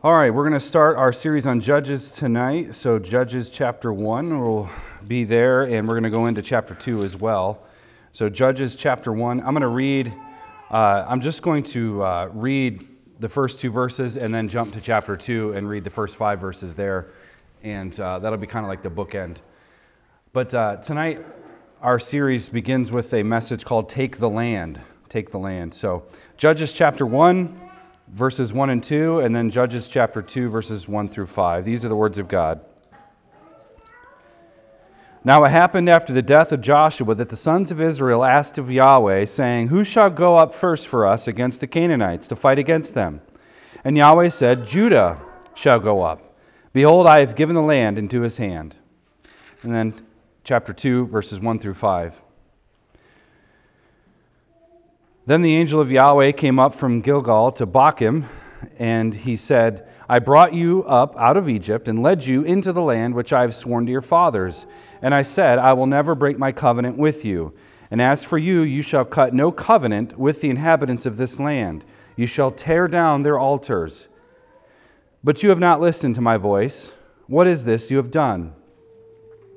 [0.00, 2.76] All right, we're going to start our series on Judges tonight.
[2.76, 4.70] So, Judges chapter 1 will
[5.08, 7.64] be there, and we're going to go into chapter 2 as well.
[8.12, 10.12] So, Judges chapter 1, I'm going to read,
[10.70, 12.86] uh, I'm just going to uh, read
[13.18, 16.38] the first two verses and then jump to chapter 2 and read the first five
[16.38, 17.08] verses there.
[17.64, 19.38] And uh, that'll be kind of like the bookend.
[20.32, 21.26] But uh, tonight,
[21.82, 24.80] our series begins with a message called Take the Land.
[25.08, 25.74] Take the Land.
[25.74, 26.04] So,
[26.36, 27.67] Judges chapter 1
[28.10, 31.64] verses 1 and 2, and then Judges chapter 2, verses 1 through 5.
[31.64, 32.60] These are the words of God.
[35.24, 38.70] Now it happened after the death of Joshua that the sons of Israel asked of
[38.70, 42.94] Yahweh, saying, Who shall go up first for us against the Canaanites to fight against
[42.94, 43.20] them?
[43.84, 45.20] And Yahweh said, Judah
[45.54, 46.36] shall go up.
[46.72, 48.76] Behold, I have given the land into his hand.
[49.62, 49.94] And then
[50.44, 52.22] chapter 2, verses 1 through 5.
[55.28, 58.24] Then the angel of Yahweh came up from Gilgal to Bochim,
[58.78, 62.80] and he said, I brought you up out of Egypt and led you into the
[62.80, 64.66] land which I have sworn to your fathers.
[65.02, 67.52] And I said, I will never break my covenant with you.
[67.90, 71.84] And as for you, you shall cut no covenant with the inhabitants of this land.
[72.16, 74.08] You shall tear down their altars.
[75.22, 76.94] But you have not listened to my voice.
[77.26, 78.54] What is this you have done?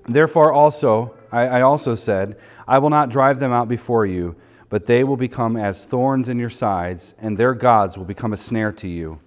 [0.06, 2.38] Therefore, also, I, I also said,
[2.68, 4.36] I will not drive them out before you
[4.72, 8.38] but they will become as thorns in your sides, and their gods will become a
[8.38, 9.20] snare to you.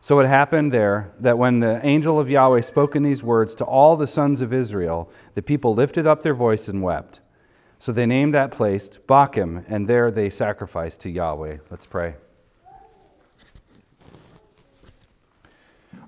[0.00, 3.64] So it happened there that when the angel of Yahweh spoke in these words to
[3.64, 7.20] all the sons of Israel, the people lifted up their voice and wept.
[7.78, 11.58] So they named that place Bochim, and there they sacrificed to Yahweh.
[11.70, 12.14] Let's pray.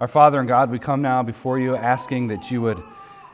[0.01, 2.83] Our Father and God, we come now before you asking that you would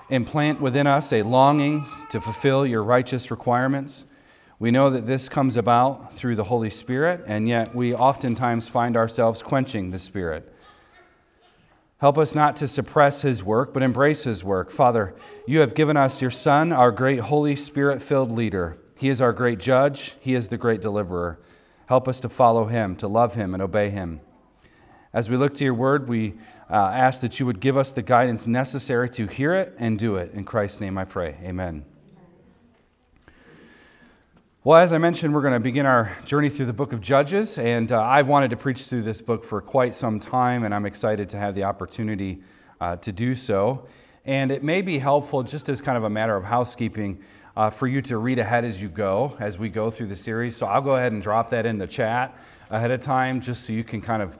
[0.08, 4.06] implant within us a longing to fulfill your righteous requirements.
[4.60, 8.94] We know that this comes about through the Holy Spirit, and yet we oftentimes find
[8.94, 10.54] ourselves quenching the Spirit.
[11.96, 14.70] Help us not to suppress His work, but embrace His work.
[14.70, 15.14] Father,
[15.46, 18.76] you have given us your Son, our great Holy Spirit filled leader.
[18.98, 21.40] He is our great judge, He is the great deliverer.
[21.86, 24.20] Help us to follow Him, to love Him, and obey Him.
[25.14, 26.34] As we look to your word, we
[26.70, 30.16] uh, ask that you would give us the guidance necessary to hear it and do
[30.16, 30.34] it.
[30.34, 31.38] In Christ's name I pray.
[31.42, 31.86] Amen.
[34.62, 37.56] Well, as I mentioned, we're going to begin our journey through the book of Judges,
[37.56, 40.84] and uh, I've wanted to preach through this book for quite some time, and I'm
[40.84, 42.42] excited to have the opportunity
[42.78, 43.86] uh, to do so.
[44.26, 47.24] And it may be helpful, just as kind of a matter of housekeeping,
[47.56, 50.58] uh, for you to read ahead as you go, as we go through the series.
[50.58, 52.36] So I'll go ahead and drop that in the chat
[52.68, 54.36] ahead of time, just so you can kind of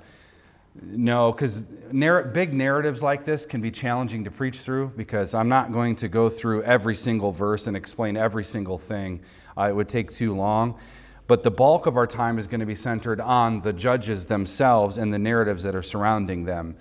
[0.83, 5.49] know, because narr- big narratives like this can be challenging to preach through, because I'm
[5.49, 9.23] not going to go through every single verse and explain every single thing.
[9.61, 10.79] Uh, it would take too long.
[11.27, 14.97] But the bulk of our time is going to be centered on the judges themselves
[14.97, 16.77] and the narratives that are surrounding them.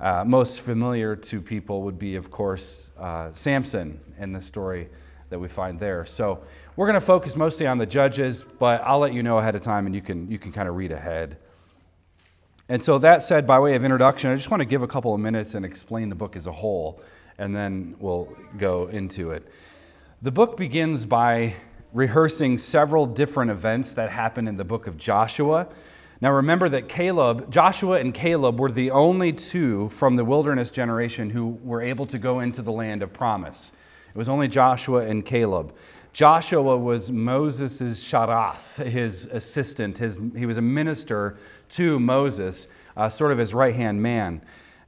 [0.00, 4.88] Uh, most familiar to people would be, of course, uh, Samson and the story
[5.28, 6.04] that we find there.
[6.04, 6.42] So
[6.74, 9.60] we're going to focus mostly on the judges, but I'll let you know ahead of
[9.60, 11.36] time and you can, you can kind of read ahead.
[12.68, 15.14] And so, that said, by way of introduction, I just want to give a couple
[15.14, 17.02] of minutes and explain the book as a whole,
[17.36, 19.46] and then we'll go into it.
[20.22, 21.56] The book begins by
[21.92, 25.68] rehearsing several different events that happened in the book of Joshua.
[26.20, 31.30] Now remember that Caleb, Joshua and Caleb were the only two from the wilderness generation
[31.30, 33.72] who were able to go into the land of promise.
[34.08, 35.74] It was only Joshua and Caleb.
[36.12, 39.98] Joshua was Moses' sharath, his assistant.
[39.98, 41.38] His, he was a minister
[41.70, 44.42] to Moses, uh, sort of his right hand man.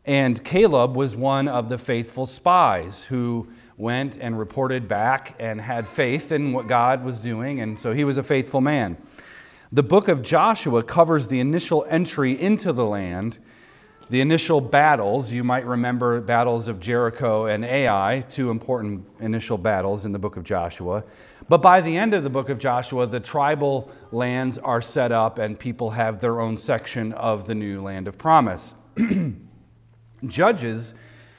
[0.04, 5.88] And Caleb was one of the faithful spies who went and reported back and had
[5.88, 8.96] faith in what God was doing, and so he was a faithful man.
[9.72, 13.40] The book of Joshua covers the initial entry into the land,
[14.08, 15.32] the initial battles.
[15.32, 20.36] You might remember battles of Jericho and Ai, two important initial battles in the book
[20.36, 21.02] of Joshua.
[21.48, 25.38] But by the end of the book of Joshua, the tribal lands are set up
[25.38, 28.76] and people have their own section of the new land of promise.
[30.26, 30.94] Judges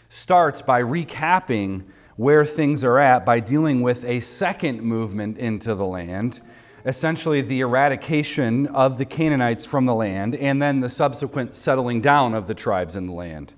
[0.10, 5.86] starts by recapping where things are at by dealing with a second movement into the
[5.86, 6.40] land,
[6.86, 12.34] essentially the eradication of the Canaanites from the land, and then the subsequent settling down
[12.34, 13.54] of the tribes in the land.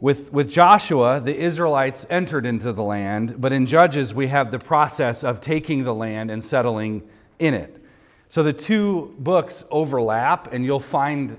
[0.00, 4.58] With, with Joshua, the Israelites entered into the land, but in Judges, we have the
[4.58, 7.08] process of taking the land and settling
[7.38, 7.80] in it.
[8.28, 11.38] So the two books overlap, and you'll find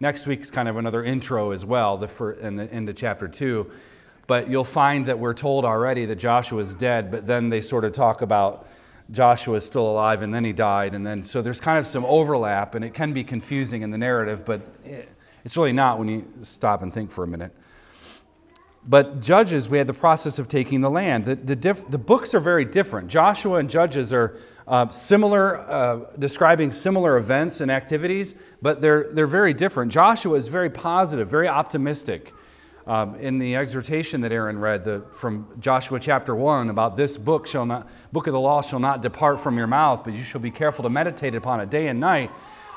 [0.00, 3.70] next week's kind of another intro as well, the, in the, end of chapter two
[4.32, 7.84] but you'll find that we're told already that Joshua is dead, but then they sort
[7.84, 8.66] of talk about
[9.10, 10.94] Joshua is still alive and then he died.
[10.94, 13.98] And then, so there's kind of some overlap, and it can be confusing in the
[13.98, 14.62] narrative, but
[15.44, 17.54] It's really not when you stop and think for a minute.
[18.88, 21.26] But Judges, we had the process of taking the land.
[21.26, 23.08] The, the, diff, the books are very different.
[23.08, 29.26] Joshua and Judges are uh, similar, uh, describing similar events and activities, but they're, they're
[29.26, 29.92] very different.
[29.92, 32.32] Joshua is very positive, very optimistic.
[32.86, 37.46] Um, in the exhortation that Aaron read the, from Joshua chapter 1 about this book
[37.46, 40.40] shall not book of the law shall not depart from your mouth but you shall
[40.40, 42.28] be careful to meditate upon it day and night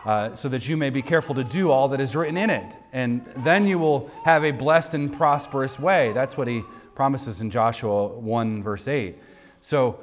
[0.05, 2.77] uh, so that you may be careful to do all that is written in it.
[2.93, 6.11] And then you will have a blessed and prosperous way.
[6.13, 6.63] That's what he
[6.93, 9.17] promises in joshua 1 verse 8
[9.59, 9.99] so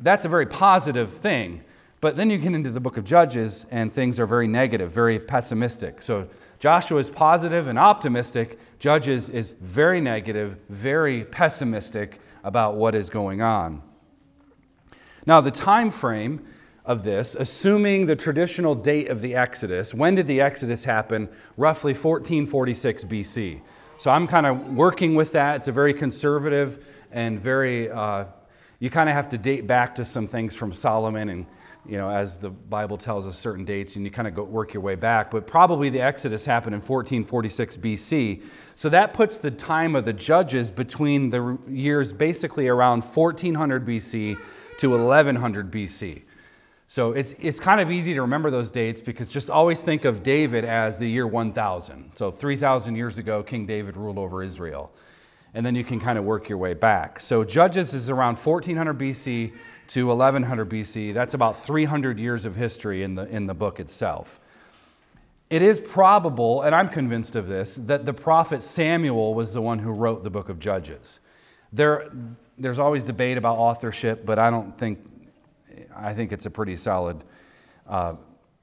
[0.00, 1.64] that's a very positive thing.
[2.00, 5.18] But then you get into the book of judges and things are very negative very
[5.18, 6.02] pessimistic.
[6.02, 6.28] So
[6.64, 8.58] Joshua is positive and optimistic.
[8.78, 13.82] Judges is very negative, very pessimistic about what is going on.
[15.26, 16.42] Now, the time frame
[16.86, 21.28] of this, assuming the traditional date of the Exodus, when did the Exodus happen?
[21.58, 23.60] Roughly 1446 BC.
[23.98, 25.56] So I'm kind of working with that.
[25.56, 26.82] It's a very conservative
[27.12, 28.24] and very, uh,
[28.78, 31.44] you kind of have to date back to some things from Solomon and
[31.86, 34.72] you know, as the Bible tells us certain dates, and you kind of go work
[34.72, 35.30] your way back.
[35.30, 38.42] But probably the Exodus happened in 1446 BC.
[38.74, 44.38] So that puts the time of the judges between the years basically around 1400 BC
[44.78, 46.22] to 1100 BC.
[46.86, 50.22] So it's, it's kind of easy to remember those dates because just always think of
[50.22, 52.12] David as the year 1000.
[52.14, 54.92] So 3,000 years ago, King David ruled over Israel.
[55.54, 57.20] And then you can kind of work your way back.
[57.20, 59.52] So Judges is around 1400 BC
[59.88, 61.12] to 1100 BC.
[61.14, 64.40] That's about 300 years of history in the, in the book itself.
[65.50, 69.78] It is probable, and I'm convinced of this, that the prophet Samuel was the one
[69.78, 71.20] who wrote the book of Judges.
[71.72, 72.10] There,
[72.58, 75.00] there's always debate about authorship, but I don't think,
[75.94, 77.22] I think it's a pretty solid,
[77.88, 78.14] uh,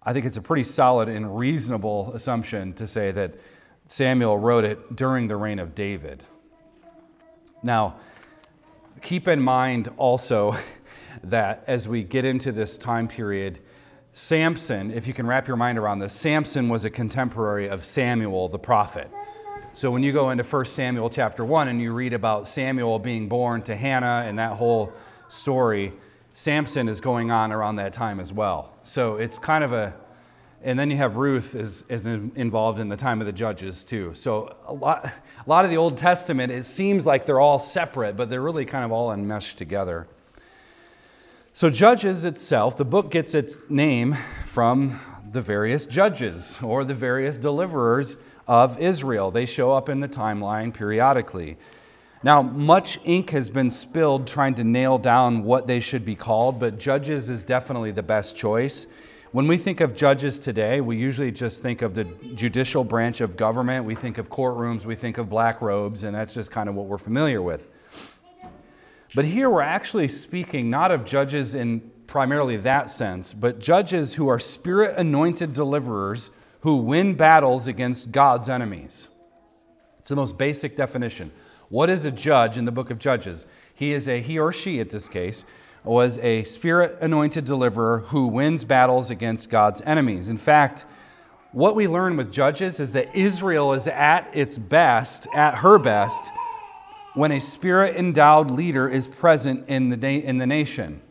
[0.03, 3.35] I think it's a pretty solid and reasonable assumption to say that
[3.85, 6.25] Samuel wrote it during the reign of David.
[7.61, 7.97] Now,
[9.01, 10.55] keep in mind also
[11.23, 13.59] that as we get into this time period,
[14.11, 18.49] Samson, if you can wrap your mind around this, Samson was a contemporary of Samuel
[18.49, 19.09] the prophet.
[19.73, 23.29] So when you go into 1 Samuel chapter 1 and you read about Samuel being
[23.29, 24.91] born to Hannah and that whole
[25.29, 25.93] story,
[26.33, 28.73] Samson is going on around that time as well.
[28.83, 29.93] So it's kind of a,
[30.61, 34.13] and then you have Ruth is, is involved in the time of the judges too.
[34.13, 38.17] So a lot, a lot of the Old Testament, it seems like they're all separate,
[38.17, 40.07] but they're really kind of all enmeshed together.
[41.53, 44.17] So, Judges itself, the book gets its name
[44.47, 48.15] from the various judges or the various deliverers
[48.47, 49.31] of Israel.
[49.31, 51.57] They show up in the timeline periodically.
[52.23, 56.57] Now, much ink has been spilled trying to nail down what they should be called,
[56.57, 58.87] but Judges is definitely the best choice.
[59.33, 63.35] When we think of judges today, we usually just think of the judicial branch of
[63.35, 63.83] government.
[63.83, 66.85] We think of courtrooms, we think of black robes, and that's just kind of what
[66.85, 67.69] we're familiar with.
[69.13, 74.27] But here we're actually speaking not of judges in primarily that sense, but judges who
[74.27, 76.29] are spirit anointed deliverers
[76.61, 79.09] who win battles against God's enemies.
[79.99, 81.31] It's the most basic definition.
[81.69, 83.45] What is a judge in the book of Judges?
[83.73, 85.45] He is a, he or she at this case,
[85.83, 90.29] was a spirit anointed deliverer who wins battles against God's enemies.
[90.29, 90.85] In fact,
[91.51, 96.31] what we learn with Judges is that Israel is at its best, at her best,
[97.13, 101.01] when a spirit endowed leader is present in the, na- in the nation.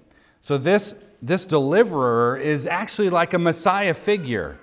[0.40, 4.58] So, this, this deliverer is actually like a Messiah figure,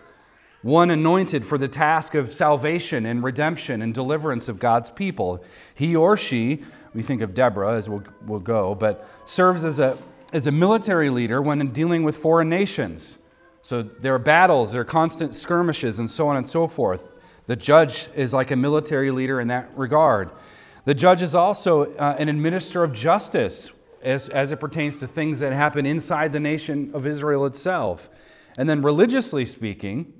[0.63, 5.43] one anointed for the task of salvation and redemption and deliverance of God's people.
[5.75, 6.63] He or she,
[6.95, 9.97] we think of Deborah as we'll, we'll go, but serves as a,
[10.33, 13.19] as a military leader when dealing with foreign nations.
[13.61, 17.19] So, there are battles, there are constant skirmishes, and so on and so forth.
[17.45, 20.31] The judge is like a military leader in that regard.
[20.87, 25.41] The judge is also uh, an administrator of justice as, as it pertains to things
[25.41, 28.09] that happen inside the nation of Israel itself.
[28.57, 30.13] And then, religiously speaking,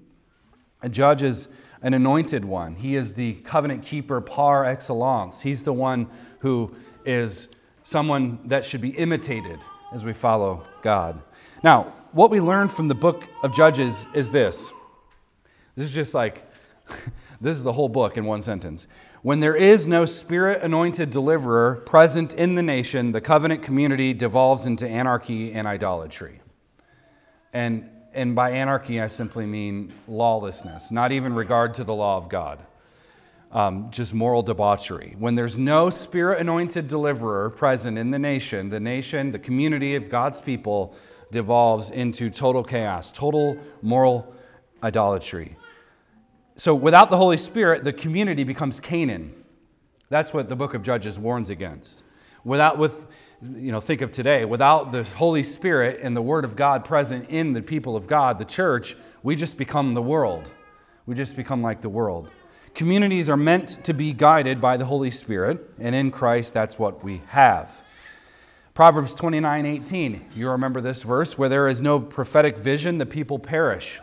[0.81, 1.47] a judge is
[1.81, 2.75] an anointed one.
[2.75, 5.41] He is the covenant keeper par excellence.
[5.41, 6.09] He's the one
[6.39, 7.47] who is
[7.83, 9.59] someone that should be imitated
[9.93, 11.21] as we follow God.
[11.63, 14.69] Now, what we learn from the book of Judges is this.
[15.75, 16.45] This is just like,
[17.39, 18.85] this is the whole book in one sentence.
[19.27, 24.65] When there is no spirit anointed deliverer present in the nation, the covenant community devolves
[24.65, 26.39] into anarchy and idolatry.
[27.51, 32.29] And, and by anarchy, I simply mean lawlessness, not even regard to the law of
[32.29, 32.65] God,
[33.51, 35.13] um, just moral debauchery.
[35.19, 40.07] When there's no spirit anointed deliverer present in the nation, the nation, the community of
[40.07, 40.95] God's people
[41.33, 44.33] devolves into total chaos, total moral
[44.81, 45.57] idolatry.
[46.57, 49.33] So without the Holy Spirit, the community becomes Canaan.
[50.09, 52.03] That's what the book of Judges warns against.
[52.43, 53.07] Without, with,
[53.41, 57.29] you know, think of today, without the Holy Spirit and the Word of God present
[57.29, 60.51] in the people of God, the church, we just become the world.
[61.05, 62.31] We just become like the world.
[62.73, 67.03] Communities are meant to be guided by the Holy Spirit, and in Christ, that's what
[67.03, 67.83] we have.
[68.73, 73.39] Proverbs 29 18, you remember this verse, where there is no prophetic vision, the people
[73.39, 73.99] perish.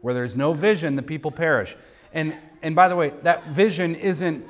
[0.00, 1.76] Where there's no vision, the people perish.
[2.16, 4.46] And, and by the way, that vision isn't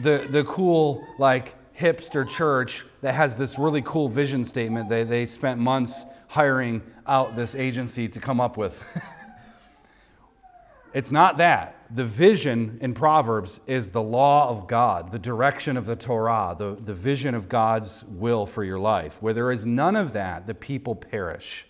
[0.00, 5.26] the, the cool, like, hipster church that has this really cool vision statement they, they
[5.26, 8.84] spent months hiring out this agency to come up with.
[10.94, 11.74] it's not that.
[11.90, 16.76] The vision in Proverbs is the law of God, the direction of the Torah, the,
[16.76, 19.20] the vision of God's will for your life.
[19.20, 21.67] Where there is none of that, the people perish.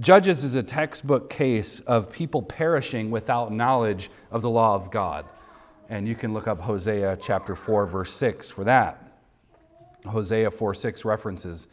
[0.00, 5.24] Judges is a textbook case of people perishing without knowledge of the law of God.
[5.88, 9.00] And you can look up Hosea chapter 4, verse 6 for that.
[10.06, 11.68] Hosea 4 6 references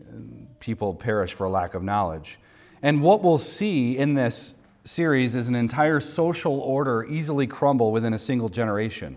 [0.00, 0.16] uh,
[0.60, 2.38] people perish for lack of knowledge.
[2.82, 4.54] And what we'll see in this
[4.84, 9.16] series is an entire social order easily crumble within a single generation.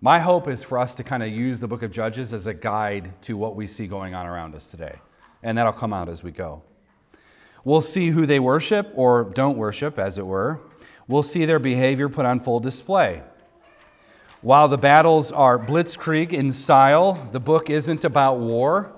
[0.00, 2.54] My hope is for us to kind of use the book of Judges as a
[2.54, 5.00] guide to what we see going on around us today.
[5.42, 6.62] And that'll come out as we go.
[7.64, 10.60] We'll see who they worship or don't worship, as it were.
[11.06, 13.22] We'll see their behavior put on full display.
[14.40, 18.92] While the battles are blitzkrieg in style, the book isn't about war,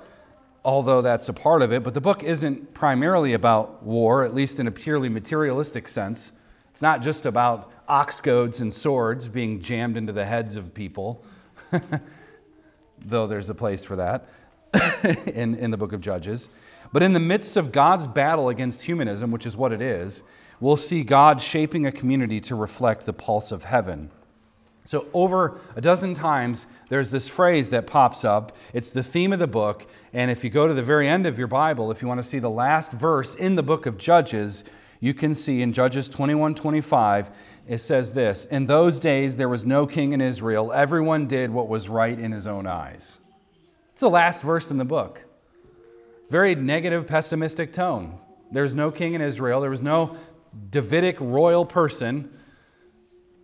[0.64, 4.58] although that's a part of it, but the book isn't primarily about war, at least
[4.58, 6.32] in a purely materialistic sense.
[6.70, 11.22] It's not just about ox goads and swords being jammed into the heads of people,
[12.98, 14.26] though there's a place for that
[15.26, 16.48] in, in the book of Judges.
[16.94, 20.22] But in the midst of God's battle against humanism, which is what it is,
[20.60, 24.12] we'll see God shaping a community to reflect the pulse of heaven.
[24.84, 28.56] So, over a dozen times, there's this phrase that pops up.
[28.72, 29.88] It's the theme of the book.
[30.12, 32.28] And if you go to the very end of your Bible, if you want to
[32.28, 34.62] see the last verse in the book of Judges,
[35.00, 37.32] you can see in Judges 21 25,
[37.66, 40.72] it says this In those days, there was no king in Israel.
[40.72, 43.18] Everyone did what was right in his own eyes.
[43.90, 45.24] It's the last verse in the book.
[46.34, 48.18] Very negative, pessimistic tone.
[48.50, 49.60] There's no king in Israel.
[49.60, 50.16] There was no
[50.68, 52.28] Davidic royal person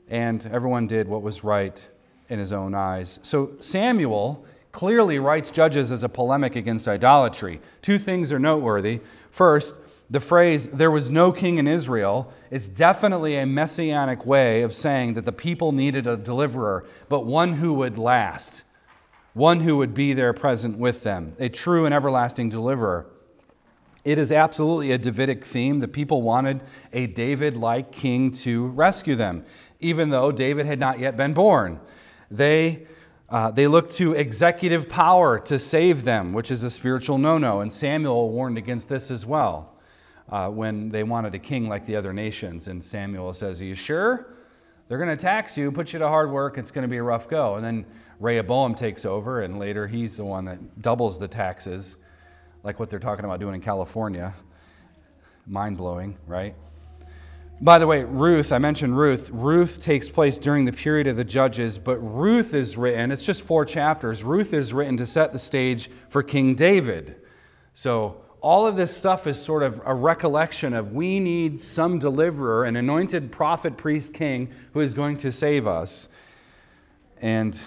[0.09, 1.88] and everyone did what was right
[2.28, 3.20] in his own eyes.
[3.23, 7.61] So Samuel clearly writes Judges as a polemic against idolatry.
[7.80, 8.99] Two things are noteworthy.
[9.30, 9.78] First,
[10.11, 15.14] the phrase, there was no king in Israel, is definitely a messianic way of saying
[15.14, 18.64] that the people needed a deliverer, but one who would last,
[19.40, 23.06] one who would be there present with them, a true and everlasting deliverer.
[24.04, 25.80] It is absolutely a Davidic theme.
[25.80, 29.44] The people wanted a David like king to rescue them
[29.80, 31.80] even though David had not yet been born.
[32.30, 32.87] They,
[33.28, 37.61] uh, they looked to executive power to save them, which is a spiritual no no.
[37.61, 39.75] And Samuel warned against this as well
[40.28, 42.68] uh, when they wanted a king like the other nations.
[42.68, 44.35] And Samuel says, Are you sure?
[44.88, 47.02] They're going to tax you, put you to hard work, it's going to be a
[47.02, 47.54] rough go.
[47.54, 47.87] And then
[48.20, 51.96] Rehoboam takes over, and later he's the one that doubles the taxes,
[52.62, 54.34] like what they're talking about doing in California.
[55.46, 56.54] Mind blowing, right?
[57.62, 59.30] By the way, Ruth, I mentioned Ruth.
[59.30, 63.42] Ruth takes place during the period of the judges, but Ruth is written, it's just
[63.42, 64.22] four chapters.
[64.22, 67.16] Ruth is written to set the stage for King David.
[67.74, 72.64] So all of this stuff is sort of a recollection of we need some deliverer,
[72.64, 76.08] an anointed prophet, priest, king who is going to save us.
[77.20, 77.62] And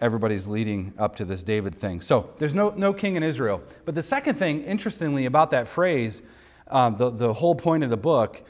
[0.00, 2.00] everybody's leading up to this David thing.
[2.00, 3.62] So there's no, no king in Israel.
[3.84, 6.22] But the second thing, interestingly, about that phrase,
[6.68, 8.42] um, the, the whole point of the book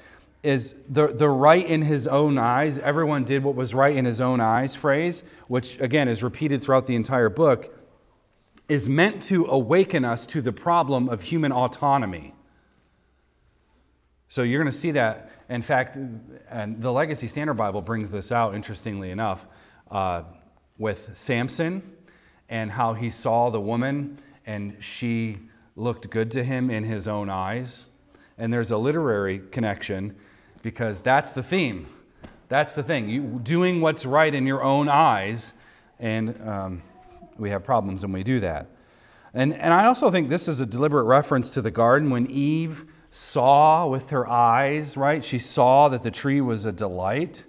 [0.42, 4.21] is the, the right in his own eyes, everyone did what was right in his
[4.21, 7.76] own eyes phrase, which again is repeated throughout the entire book,
[8.69, 12.33] is meant to awaken us to the problem of human autonomy.
[14.28, 15.30] So you're going to see that.
[15.49, 19.47] In fact, and the Legacy Standard Bible brings this out, interestingly enough,
[19.90, 20.23] uh,
[20.80, 21.82] with Samson
[22.49, 25.38] and how he saw the woman and she
[25.76, 27.87] looked good to him in his own eyes
[28.40, 30.16] and there's a literary connection
[30.62, 31.87] because that's the theme.
[32.49, 33.08] That's the thing.
[33.08, 35.54] You doing what's right in your own eyes,
[36.00, 36.82] and um,
[37.38, 38.66] we have problems when we do that.
[39.32, 42.87] And, and I also think this is a deliberate reference to the garden when Eve
[43.12, 45.22] saw with her eyes, right?
[45.22, 47.44] She saw that the tree was a delight.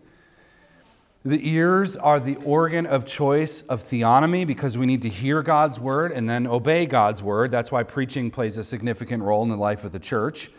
[1.23, 5.79] The ears are the organ of choice of theonomy because we need to hear God's
[5.79, 7.51] word and then obey God's word.
[7.51, 10.49] That's why preaching plays a significant role in the life of the church.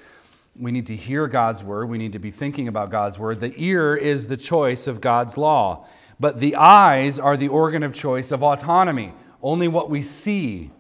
[0.55, 1.89] we need to hear God's word.
[1.89, 3.41] We need to be thinking about God's word.
[3.41, 5.85] The ear is the choice of God's law,
[6.21, 9.15] but the eyes are the organ of choice of autonomy.
[9.43, 10.71] Only what we see,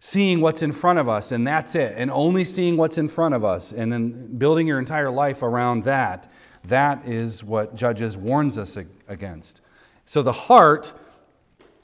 [0.00, 1.94] seeing what's in front of us, and that's it.
[1.96, 5.84] And only seeing what's in front of us, and then building your entire life around
[5.84, 6.30] that.
[6.64, 8.78] That is what Judges warns us
[9.08, 9.60] against.
[10.06, 10.94] So the heart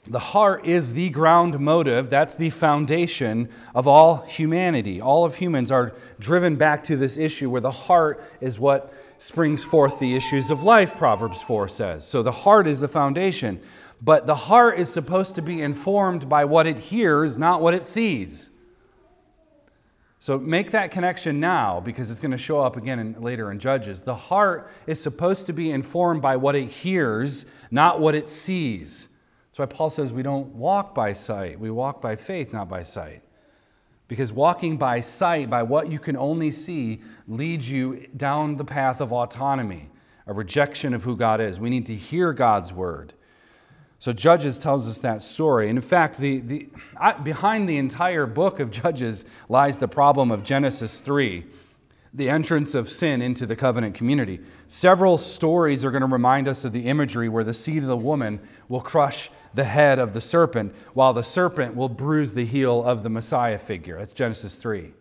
[0.07, 2.09] the heart is the ground motive.
[2.09, 4.99] That's the foundation of all humanity.
[4.99, 9.63] All of humans are driven back to this issue where the heart is what springs
[9.63, 12.07] forth the issues of life, Proverbs 4 says.
[12.07, 13.61] So the heart is the foundation.
[14.01, 17.83] But the heart is supposed to be informed by what it hears, not what it
[17.83, 18.49] sees.
[20.21, 23.57] So make that connection now because it's going to show up again in, later in
[23.57, 24.03] Judges.
[24.03, 29.09] The heart is supposed to be informed by what it hears, not what it sees.
[29.49, 32.83] That's why Paul says we don't walk by sight, we walk by faith, not by
[32.83, 33.23] sight.
[34.07, 39.01] Because walking by sight, by what you can only see, leads you down the path
[39.01, 39.89] of autonomy,
[40.27, 41.59] a rejection of who God is.
[41.59, 43.13] We need to hear God's word.
[44.01, 45.69] So Judges tells us that story.
[45.69, 46.69] And in fact, the, the,
[47.21, 51.45] behind the entire book of Judges lies the problem of Genesis 3
[52.13, 54.39] the entrance of sin into the covenant community.
[54.67, 57.95] Several stories are going to remind us of the imagery where the seed of the
[57.95, 62.83] woman will crush the head of the serpent, while the serpent will bruise the heel
[62.83, 63.97] of the Messiah figure.
[63.97, 64.93] That's Genesis 3.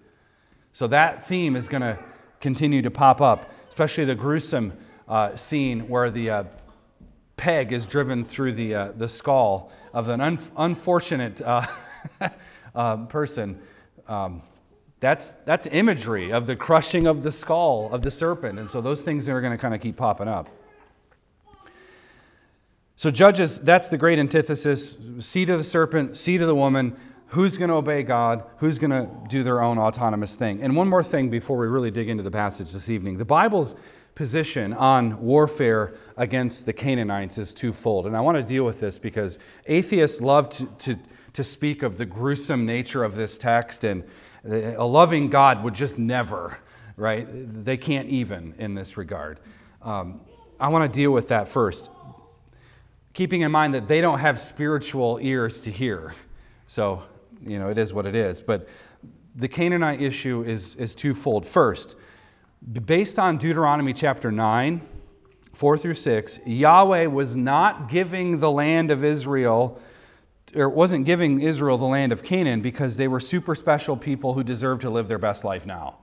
[0.73, 1.99] So that theme is going to
[2.39, 4.75] continue to pop up, especially the gruesome
[5.09, 6.45] uh, scene where the uh,
[7.41, 11.67] peg is driven through the, uh, the skull of an un- unfortunate uh,
[12.75, 13.59] uh, person.
[14.07, 14.43] Um,
[15.01, 18.59] that's, that's imagery of the crushing of the skull of the serpent.
[18.59, 20.51] And so those things are going to kind of keep popping up.
[22.95, 26.95] So, Judges, that's the great antithesis seed of the serpent, seed of the woman.
[27.29, 28.45] Who's going to obey God?
[28.59, 30.61] Who's going to do their own autonomous thing?
[30.61, 33.17] And one more thing before we really dig into the passage this evening.
[33.17, 33.77] The Bible's
[34.21, 38.07] position on warfare against the Canaanites is twofold.
[38.07, 40.99] And I want to deal with this because atheists love to, to,
[41.33, 44.05] to speak of the gruesome nature of this text, and
[44.45, 46.59] a loving God would just never,
[46.99, 47.27] right?
[47.31, 49.41] They can't even in this regard.
[49.81, 50.21] Um,
[50.61, 51.91] I want to deal with that first
[53.15, 56.15] keeping in mind that they don't have spiritual ears to hear.
[56.67, 57.05] So,
[57.43, 58.43] you know, it is what it is.
[58.43, 58.69] But
[59.35, 61.47] the Canaanite issue is, is twofold.
[61.47, 61.97] First,
[62.61, 64.83] based on Deuteronomy chapter 9,
[65.53, 69.81] 4 through 6, Yahweh was not giving the land of Israel,
[70.55, 74.45] or wasn't giving Israel the land of Canaan because they were super special people who
[74.45, 75.97] deserved to live their best life now.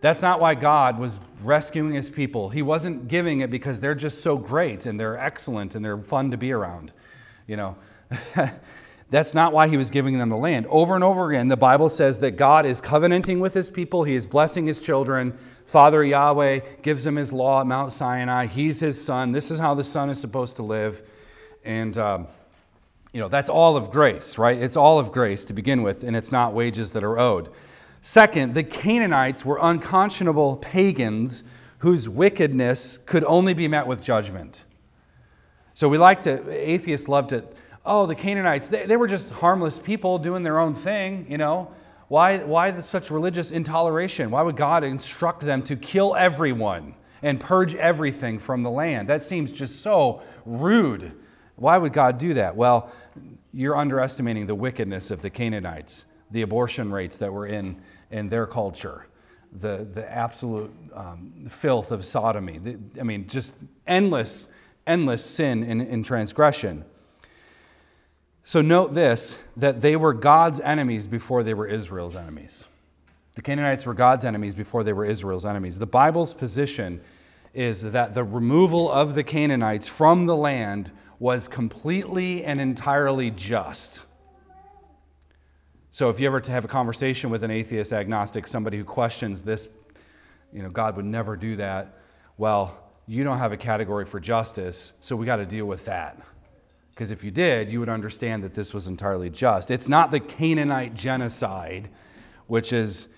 [0.00, 2.50] That's not why God was rescuing his people.
[2.50, 6.30] He wasn't giving it because they're just so great and they're excellent and they're fun
[6.30, 6.92] to be around.
[7.46, 7.76] You know,
[9.14, 10.66] that's not why he was giving them the land.
[10.68, 14.14] Over and over again, the Bible says that God is covenanting with his people, he
[14.14, 15.38] is blessing his children.
[15.66, 18.46] Father Yahweh gives him his law at Mount Sinai.
[18.46, 19.32] He's his son.
[19.32, 21.02] This is how the son is supposed to live.
[21.64, 22.26] And, um,
[23.12, 24.58] you know, that's all of grace, right?
[24.58, 27.48] It's all of grace to begin with, and it's not wages that are owed.
[28.02, 31.44] Second, the Canaanites were unconscionable pagans
[31.78, 34.64] whose wickedness could only be met with judgment.
[35.72, 37.44] So we like to, atheists love to,
[37.84, 41.70] oh, the Canaanites, they, they were just harmless people doing their own thing, you know.
[42.08, 44.30] Why, why such religious intoleration?
[44.30, 49.08] Why would God instruct them to kill everyone and purge everything from the land?
[49.08, 51.12] That seems just so rude.
[51.56, 52.56] Why would God do that?
[52.56, 52.92] Well,
[53.52, 58.46] you're underestimating the wickedness of the Canaanites, the abortion rates that were in in their
[58.46, 59.06] culture,
[59.50, 62.58] the, the absolute um, filth of sodomy.
[62.58, 64.48] The, I mean, just endless,
[64.86, 66.84] endless sin and, and transgression.
[68.44, 72.66] So note this that they were God's enemies before they were Israel's enemies.
[73.34, 75.78] The Canaanites were God's enemies before they were Israel's enemies.
[75.78, 77.00] The Bible's position
[77.52, 84.04] is that the removal of the Canaanites from the land was completely and entirely just.
[85.90, 89.68] So if you ever have a conversation with an atheist, agnostic, somebody who questions this,
[90.52, 91.96] you know, God would never do that.
[92.36, 92.76] Well,
[93.06, 96.20] you don't have a category for justice, so we got to deal with that.
[96.94, 99.70] Because if you did, you would understand that this was entirely just.
[99.70, 101.90] It's not the Canaanite genocide,
[102.46, 103.08] which is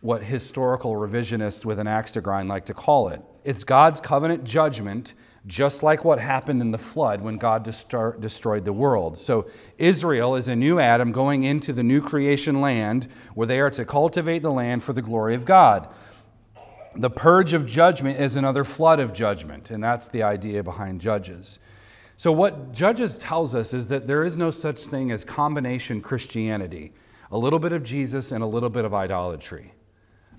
[0.00, 3.22] what historical revisionists with an axe to grind like to call it.
[3.44, 5.14] It's God's covenant judgment
[5.46, 9.16] just like what happened in the flood when God destroy, destroyed the world.
[9.18, 13.70] So, Israel is a new Adam going into the new creation land where they are
[13.70, 15.88] to cultivate the land for the glory of God.
[16.94, 21.58] The purge of judgment is another flood of judgment, and that's the idea behind Judges.
[22.18, 26.92] So, what Judges tells us is that there is no such thing as combination Christianity
[27.30, 29.72] a little bit of Jesus and a little bit of idolatry.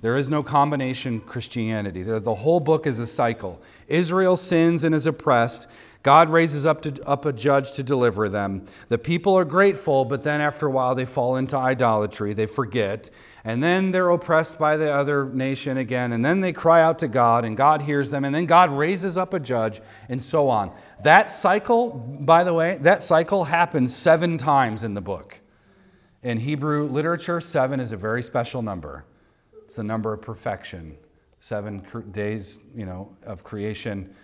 [0.02, 2.04] There is no combination Christianity.
[2.04, 3.62] The whole book is a cycle.
[3.88, 5.68] Israel sins and is oppressed.
[6.04, 8.66] God raises up, to, up a judge to deliver them.
[8.88, 12.34] The people are grateful, but then after a while they fall into idolatry.
[12.34, 13.10] They forget.
[13.44, 16.14] And then they're oppressed by the other nation again.
[16.14, 18.24] And then they cry out to God, and God hears them.
[18.24, 20.72] And then God raises up a judge, and so on.
[21.04, 25.42] That cycle, by the way, that cycle happens seven times in the book.
[26.24, 29.04] In Hebrew literature, seven is a very special number.
[29.70, 30.98] It's the number of perfection.
[31.40, 34.16] Seven days, you know, of creation.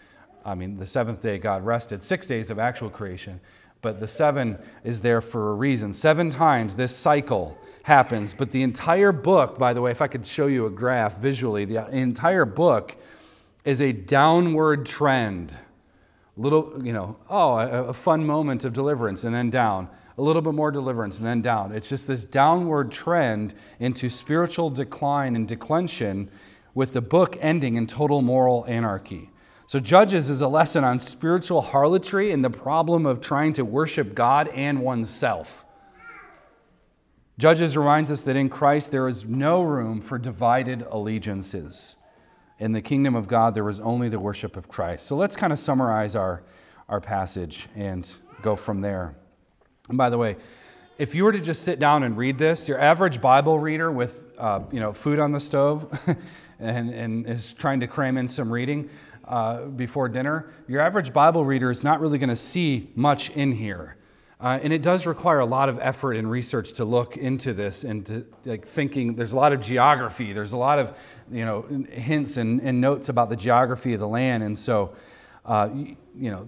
[0.44, 2.02] I mean, the seventh day God rested.
[2.02, 3.40] Six days of actual creation,
[3.84, 5.94] but the seven is there for a reason.
[5.94, 10.26] Seven times this cycle happens, but the entire book, by the way, if I could
[10.26, 12.98] show you a graph visually, the entire book
[13.66, 15.56] is a downward trend.
[16.36, 20.42] Little, you know, oh, a, a fun moment of deliverance, and then down a little
[20.42, 21.72] bit more deliverance, and then down.
[21.72, 26.30] It's just this downward trend into spiritual decline and declension,
[26.74, 29.32] with the book ending in total moral anarchy.
[29.66, 34.14] So, Judges is a lesson on spiritual harlotry and the problem of trying to worship
[34.14, 35.66] God and oneself.
[37.38, 41.98] Judges reminds us that in Christ there is no room for divided allegiances.
[42.60, 45.06] In the kingdom of God, there is only the worship of Christ.
[45.06, 46.44] So let's kind of summarize our,
[46.88, 48.10] our passage and
[48.42, 49.16] go from there.
[49.90, 50.38] And by the way,
[50.98, 54.24] if you were to just sit down and read this, your average Bible reader with
[54.38, 55.88] uh, you know, food on the stove
[56.60, 58.90] and, and is trying to cram in some reading
[59.28, 63.54] uh, before dinner, your average Bible reader is not really going to see much in
[63.54, 63.98] here.
[64.40, 67.84] Uh, and it does require a lot of effort and research to look into this
[67.84, 70.94] and to like thinking there's a lot of geography there's a lot of
[71.32, 74.94] you know hints and, and notes about the geography of the land and so
[75.46, 76.46] uh, you, you know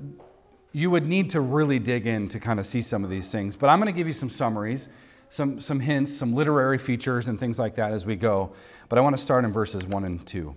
[0.78, 3.56] you would need to really dig in to kind of see some of these things.
[3.56, 4.90] But I'm going to give you some summaries,
[5.28, 8.54] some, some hints, some literary features, and things like that as we go.
[8.88, 10.56] But I want to start in verses 1 and 2.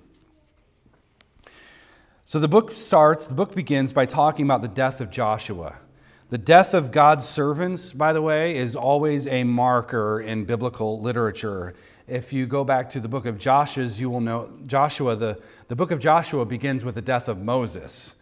[2.27, 5.79] So the book starts, the book begins by talking about the death of Joshua.
[6.29, 11.73] The death of God's servants, by the way, is always a marker in biblical literature.
[12.07, 15.77] If you go back to the book of Joshua, you will know Joshua, the, the
[15.77, 18.17] book of Joshua begins with the death of Moses.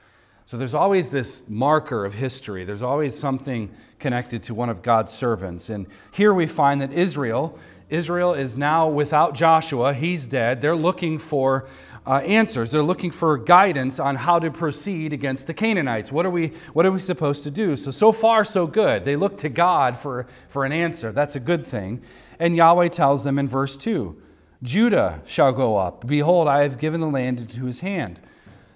[0.48, 2.64] So there's always this marker of history.
[2.64, 5.68] There's always something connected to one of God's servants.
[5.68, 7.58] And here we find that Israel,
[7.90, 9.92] Israel is now without Joshua.
[9.92, 10.62] He's dead.
[10.62, 11.68] They're looking for
[12.06, 12.70] uh, answers.
[12.70, 16.10] They're looking for guidance on how to proceed against the Canaanites.
[16.10, 17.76] What are we, what are we supposed to do?
[17.76, 19.04] So, so far, so good.
[19.04, 21.12] They look to God for, for an answer.
[21.12, 22.00] That's a good thing.
[22.38, 24.18] And Yahweh tells them in verse 2
[24.62, 26.06] Judah shall go up.
[26.06, 28.22] Behold, I have given the land into his hand.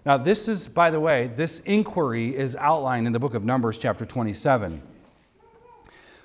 [0.05, 3.79] Now, this is, by the way, this inquiry is outlined in the book of Numbers,
[3.79, 4.83] chapter 27.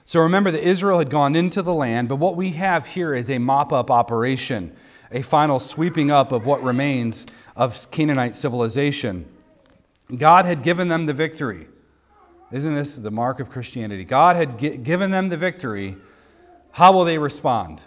[0.04, 3.30] So remember that Israel had gone into the land, but what we have here is
[3.30, 4.76] a mop up operation,
[5.12, 9.26] a final sweeping up of what remains of Canaanite civilization.
[10.16, 11.68] God had given them the victory.
[12.52, 14.06] Isn't this the mark of Christianity?
[14.06, 15.98] God had given them the victory.
[16.72, 17.84] How will they respond?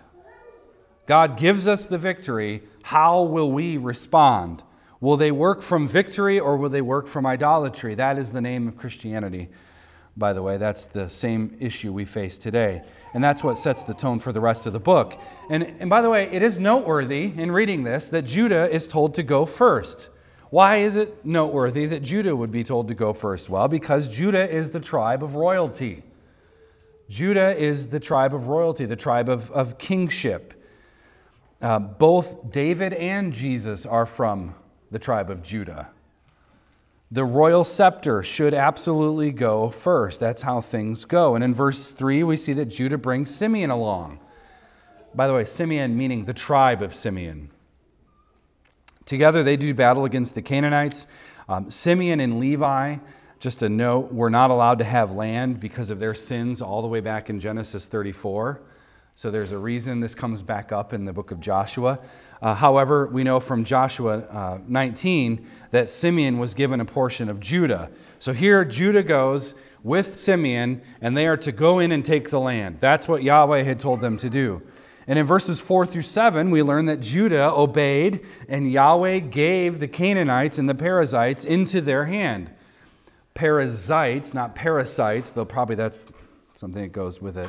[1.06, 2.62] God gives us the victory.
[2.82, 4.62] How will we respond?
[5.00, 7.94] Will they work from victory or will they work from idolatry?
[7.94, 9.48] That is the name of Christianity,
[10.14, 10.58] by the way.
[10.58, 12.82] That's the same issue we face today.
[13.14, 15.18] And that's what sets the tone for the rest of the book.
[15.48, 19.14] And, and by the way, it is noteworthy in reading this that Judah is told
[19.14, 20.10] to go first.
[20.50, 23.48] Why is it noteworthy that Judah would be told to go first?
[23.48, 26.02] Well, because Judah is the tribe of royalty.
[27.08, 30.54] Judah is the tribe of royalty, the tribe of, of kingship.
[31.62, 34.54] Uh, both David and Jesus are from
[34.90, 35.90] the tribe of Judah.
[37.12, 40.20] The royal scepter should absolutely go first.
[40.20, 41.34] That's how things go.
[41.34, 44.20] And in verse 3, we see that Judah brings Simeon along.
[45.12, 47.50] By the way, Simeon meaning the tribe of Simeon.
[49.06, 51.08] Together, they do battle against the Canaanites.
[51.48, 52.98] Um, Simeon and Levi,
[53.40, 56.86] just a note, were not allowed to have land because of their sins all the
[56.86, 58.62] way back in Genesis 34.
[59.16, 61.98] So there's a reason this comes back up in the book of Joshua.
[62.42, 67.38] Uh, however, we know from Joshua uh, 19 that Simeon was given a portion of
[67.38, 67.90] Judah.
[68.18, 72.40] So here Judah goes with Simeon, and they are to go in and take the
[72.40, 72.78] land.
[72.80, 74.62] That's what Yahweh had told them to do.
[75.06, 79.88] And in verses 4 through 7, we learn that Judah obeyed, and Yahweh gave the
[79.88, 82.52] Canaanites and the Perizzites into their hand.
[83.34, 85.96] Perizzites, not parasites, though probably that's
[86.54, 87.48] something that goes with it.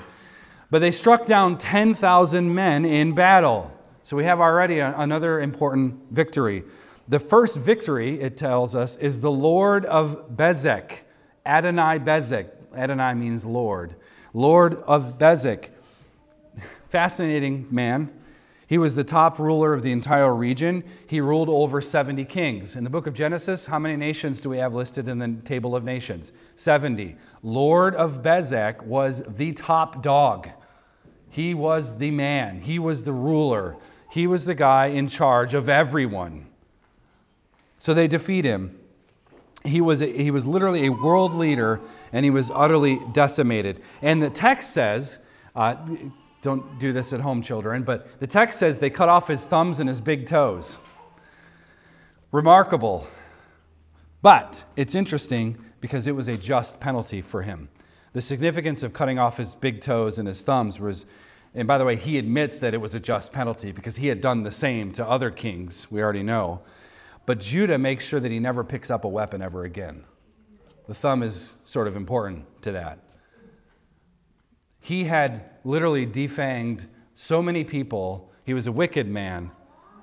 [0.69, 3.71] But they struck down 10,000 men in battle.
[4.03, 6.63] So we have already a, another important victory.
[7.07, 10.99] The first victory, it tells us, is the Lord of Bezek,
[11.45, 12.49] Adonai Bezek.
[12.75, 13.95] Adonai means Lord.
[14.33, 15.69] Lord of Bezek.
[16.87, 18.11] Fascinating man.
[18.71, 20.85] He was the top ruler of the entire region.
[21.05, 22.77] He ruled over 70 kings.
[22.77, 25.75] In the book of Genesis, how many nations do we have listed in the table
[25.75, 26.31] of nations?
[26.55, 27.17] 70.
[27.43, 30.49] Lord of Bezek was the top dog.
[31.29, 33.75] He was the man, he was the ruler,
[34.11, 36.45] he was the guy in charge of everyone.
[37.79, 38.77] So they defeat him.
[39.63, 41.79] He was, a, he was literally a world leader
[42.11, 43.81] and he was utterly decimated.
[44.01, 45.19] And the text says,
[45.55, 45.75] uh,
[46.41, 49.79] don't do this at home, children, but the text says they cut off his thumbs
[49.79, 50.77] and his big toes.
[52.33, 53.07] Remarkable.
[54.21, 57.69] But it's interesting because it was a just penalty for him.
[58.11, 61.05] The significance of cutting off his big toes and his thumbs was,
[61.53, 64.21] and by the way, he admits that it was a just penalty because he had
[64.21, 66.61] done the same to other kings, we already know.
[67.25, 70.05] But Judah makes sure that he never picks up a weapon ever again.
[70.87, 72.99] The thumb is sort of important to that.
[74.79, 78.31] He had literally defanged so many people.
[78.45, 79.51] He was a wicked man.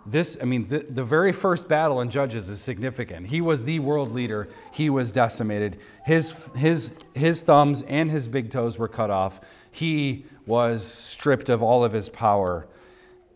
[0.07, 3.27] This, I mean, the, the very first battle in Judges is significant.
[3.27, 4.49] He was the world leader.
[4.73, 5.79] He was decimated.
[6.05, 9.41] His, his, his thumbs and his big toes were cut off.
[9.71, 12.67] He was stripped of all of his power.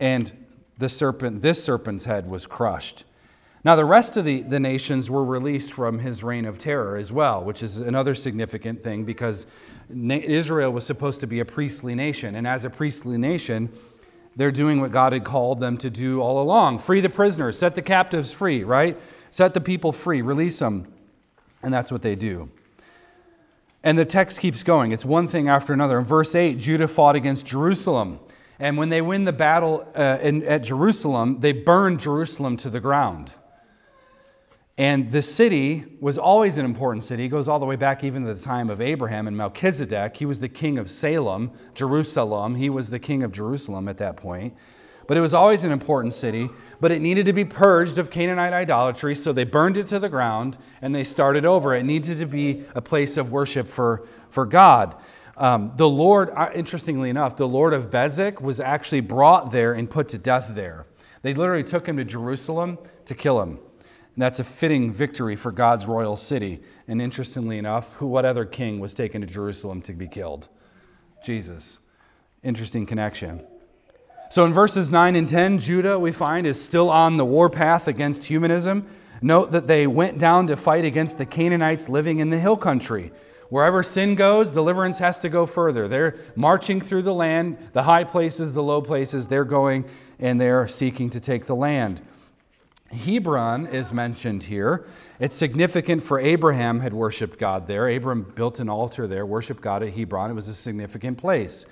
[0.01, 0.33] And
[0.79, 3.05] the serpent, this serpent's head was crushed.
[3.64, 7.12] Now, the rest of the, the nations were released from his reign of terror as
[7.12, 9.47] well, which is another significant thing because
[9.88, 12.35] Israel was supposed to be a priestly nation.
[12.35, 13.68] And as a priestly nation,
[14.35, 17.77] they're doing what God had called them to do all along free the prisoners, set
[17.77, 18.99] the captives free, right?
[19.31, 20.92] Set the people free, release them.
[21.62, 22.51] And that's what they do.
[23.85, 24.92] And the text keeps going.
[24.92, 25.99] It's one thing after another.
[25.99, 28.21] In verse 8, Judah fought against Jerusalem.
[28.59, 32.79] And when they win the battle uh, in, at Jerusalem, they burn Jerusalem to the
[32.79, 33.35] ground.
[34.79, 37.27] And the city was always an important city.
[37.27, 40.16] It goes all the way back even to the time of Abraham and Melchizedek.
[40.16, 42.55] He was the king of Salem, Jerusalem.
[42.55, 44.55] He was the king of Jerusalem at that point.
[45.07, 46.49] But it was always an important city,
[46.81, 50.09] but it needed to be purged of Canaanite idolatry, so they burned it to the
[50.09, 51.75] ground and they started over.
[51.75, 54.97] It needed to be a place of worship for, for God.
[55.37, 59.91] Um, the Lord, uh, interestingly enough, the Lord of Bezek was actually brought there and
[59.91, 60.87] put to death there.
[61.23, 63.59] They literally took him to Jerusalem to kill him.
[64.15, 66.61] And that's a fitting victory for God's royal city.
[66.87, 70.49] And interestingly enough, who, what other king was taken to Jerusalem to be killed?
[71.25, 71.79] Jesus.
[72.43, 73.47] Interesting connection.
[74.33, 78.25] So in verses 9 and 10, Judah, we find, is still on the warpath against
[78.25, 78.87] humanism.
[79.21, 83.12] Note that they went down to fight against the Canaanites living in the hill country.
[83.51, 85.87] Wherever sin goes, deliverance has to go further.
[85.87, 89.85] They're marching through the land, the high places, the low places, they're going
[90.18, 92.01] and they're seeking to take the land.
[92.90, 94.87] Hebron is mentioned here.
[95.21, 97.87] It's significant for Abraham had worshiped God there.
[97.87, 100.31] Abraham built an altar there, worshiped God at Hebron.
[100.31, 101.66] It was a significant place.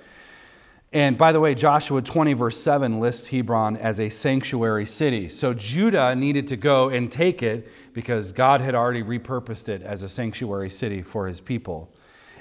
[0.93, 5.29] And by the way, Joshua 20, verse 7 lists Hebron as a sanctuary city.
[5.29, 10.03] So Judah needed to go and take it because God had already repurposed it as
[10.03, 11.93] a sanctuary city for his people.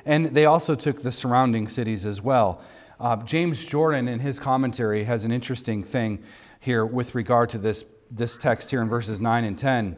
[0.04, 2.60] And they also took the surrounding cities as well.
[2.98, 6.22] Uh, James Jordan, in his commentary, has an interesting thing
[6.58, 9.96] here with regard to this this text here in verses 9 and 10.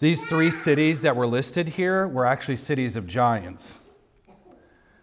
[0.00, 3.78] These three cities that were listed here were actually cities of giants.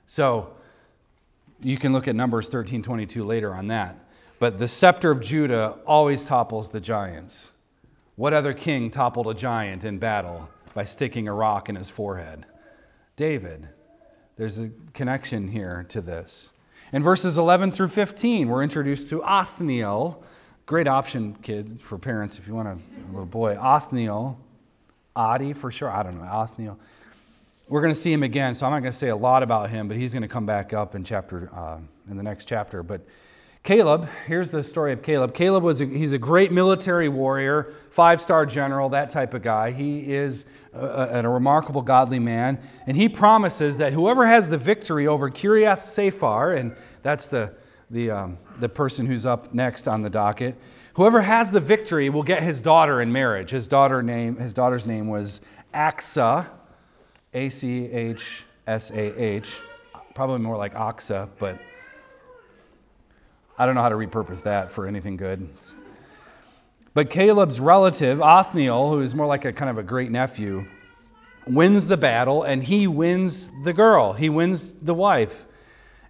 [0.05, 0.55] So
[1.61, 3.97] you can look at Numbers 13 22 later on that.
[4.39, 7.51] But the scepter of Judah always topples the giants.
[8.15, 12.45] What other king toppled a giant in battle by sticking a rock in his forehead?
[13.15, 13.69] David.
[14.37, 16.51] There's a connection here to this.
[16.93, 20.23] In verses 11 through 15, we're introduced to Othniel,
[20.69, 23.57] Great option, kids, for parents if you want a, a little boy.
[23.59, 24.39] Othniel,
[25.15, 25.89] Adi for sure.
[25.89, 26.25] I don't know.
[26.25, 26.79] Othniel.
[27.69, 29.69] We're going to see him again, so I'm not going to say a lot about
[29.69, 31.77] him, but he's going to come back up in chapter uh,
[32.09, 32.81] in the next chapter.
[32.81, 33.05] But
[33.61, 35.35] Caleb, here's the story of Caleb.
[35.35, 39.69] Caleb was a, he's a great military warrior, five-star general, that type of guy.
[39.69, 45.05] He is a, a, remarkable godly man, and he promises that whoever has the victory
[45.05, 47.55] over Kiriath Sepher, and that's the
[47.91, 50.55] the, um, the person who's up next on the docket.
[50.93, 53.49] Whoever has the victory will get his daughter in marriage.
[53.49, 55.41] His, daughter name, his daughter's name was
[55.73, 56.47] Achsah,
[57.33, 59.61] A C H S A H.
[60.15, 61.59] Probably more like Oxa, but
[63.57, 65.49] I don't know how to repurpose that for anything good.
[66.93, 70.65] But Caleb's relative, Othniel, who is more like a kind of a great nephew,
[71.45, 74.13] wins the battle and he wins the girl.
[74.13, 75.45] He wins the wife.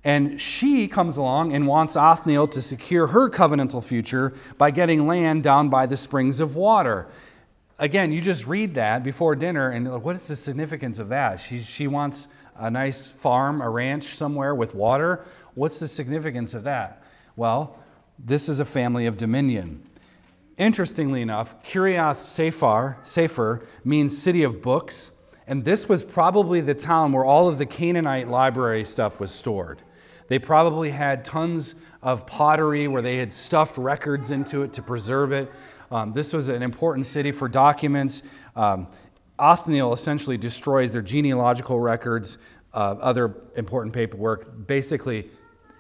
[0.04, 5.44] And she comes along and wants Othniel to secure her covenantal future by getting land
[5.44, 7.08] down by the springs of water.
[7.80, 11.38] Again, you just read that before dinner, and what is the significance of that?
[11.38, 15.24] She, she wants a nice farm, a ranch somewhere with water.
[15.54, 17.02] What's the significance of that?
[17.38, 17.80] Well,
[18.22, 19.82] This is a family of dominion.
[20.58, 25.12] Interestingly enough, Kiriath Sepher, Sefer means city of books,
[25.48, 29.82] and this was probably the town where all of the Canaanite library stuff was stored.
[30.28, 35.32] They probably had tons of pottery where they had stuffed records into it to preserve
[35.32, 35.50] it.
[35.92, 38.24] Um, this was an important city for documents.
[38.56, 38.88] Um,
[39.38, 42.38] Othniel essentially destroys their genealogical records,
[42.74, 45.30] uh, other important paperwork, basically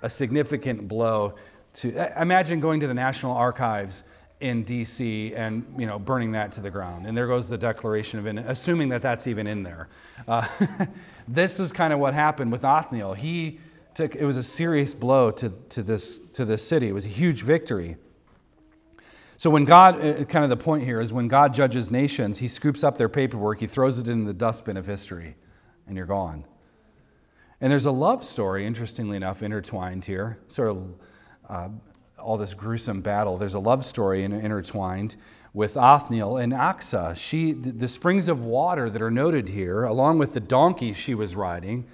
[0.02, 1.36] a significant blow
[1.74, 4.04] to imagine going to the National Archives
[4.40, 7.06] in DC and you know burning that to the ground.
[7.06, 9.90] And there goes the declaration of in assuming that that's even in there.
[10.28, 10.48] Uh,
[11.28, 13.14] this is kind of what happened with othniel.
[13.14, 13.60] He
[13.94, 16.88] took it was a serious blow to, to this to this city.
[16.88, 17.98] It was a huge victory
[19.40, 22.48] so when god uh, kind of the point here is when god judges nations he
[22.48, 25.36] scoops up their paperwork he throws it in the dustbin of history
[25.88, 26.46] and you're gone
[27.60, 30.94] and there's a love story interestingly enough intertwined here sort of
[31.50, 31.70] uh,
[32.22, 33.38] all this gruesome battle.
[33.38, 35.16] There's a love story in, intertwined
[35.54, 37.16] with Othniel and Achsah.
[37.16, 41.36] She, the springs of water that are noted here, along with the donkey she was
[41.36, 41.86] riding,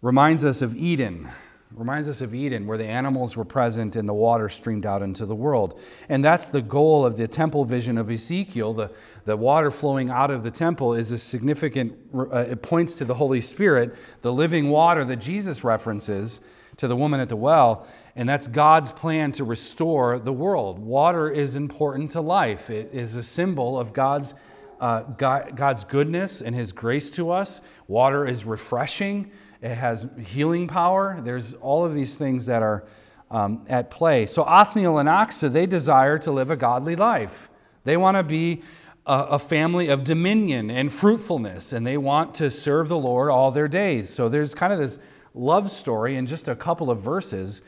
[0.00, 1.28] reminds us of Eden.
[1.74, 5.24] Reminds us of Eden, where the animals were present and the water streamed out into
[5.24, 5.80] the world.
[6.08, 8.74] And that's the goal of the temple vision of Ezekiel.
[8.74, 8.90] The,
[9.24, 13.14] the water flowing out of the temple is a significant, uh, it points to the
[13.14, 16.40] Holy Spirit, the living water that Jesus references
[16.76, 17.86] to the woman at the well.
[18.14, 20.78] And that's God's plan to restore the world.
[20.78, 24.34] Water is important to life, it is a symbol of God's,
[24.80, 27.62] uh, God, God's goodness and His grace to us.
[27.88, 29.30] Water is refreshing,
[29.62, 31.20] it has healing power.
[31.22, 32.84] There's all of these things that are
[33.30, 34.26] um, at play.
[34.26, 37.48] So, Othniel and Achsah, they desire to live a godly life.
[37.84, 38.62] They want to be
[39.06, 43.50] a, a family of dominion and fruitfulness, and they want to serve the Lord all
[43.50, 44.10] their days.
[44.10, 44.98] So, there's kind of this
[45.32, 47.62] love story in just a couple of verses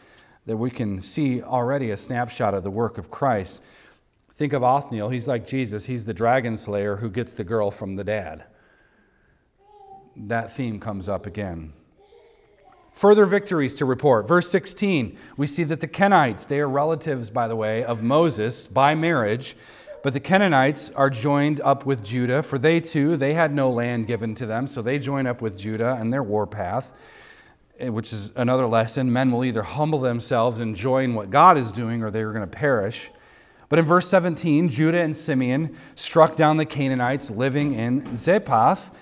[0.47, 3.63] that we can see already a snapshot of the work of Christ.
[4.35, 5.11] Think of Othniel.
[5.11, 5.87] He's like Jesus.
[5.87, 8.45] He's the dragon slayer who gets the girl from the dad.
[10.17, 11.73] That theme comes up again.
[12.95, 14.29] Further victories to report.
[14.29, 18.67] Verse 16, we see that the Kenites, they are relatives, by the way, of Moses
[18.69, 19.57] by marriage,
[20.03, 24.07] but the Canaanites are joined up with Judah, for they too, they had no land
[24.07, 26.93] given to them, so they join up with Judah and their warpath.
[27.81, 29.13] Eh, which is another lesson.
[29.13, 32.57] Men will either humble themselves and join what God is doing or they're going to
[32.57, 33.11] perish.
[33.69, 38.97] But in verse 17, Judah and Simeon struck down the Canaanites living in Zephath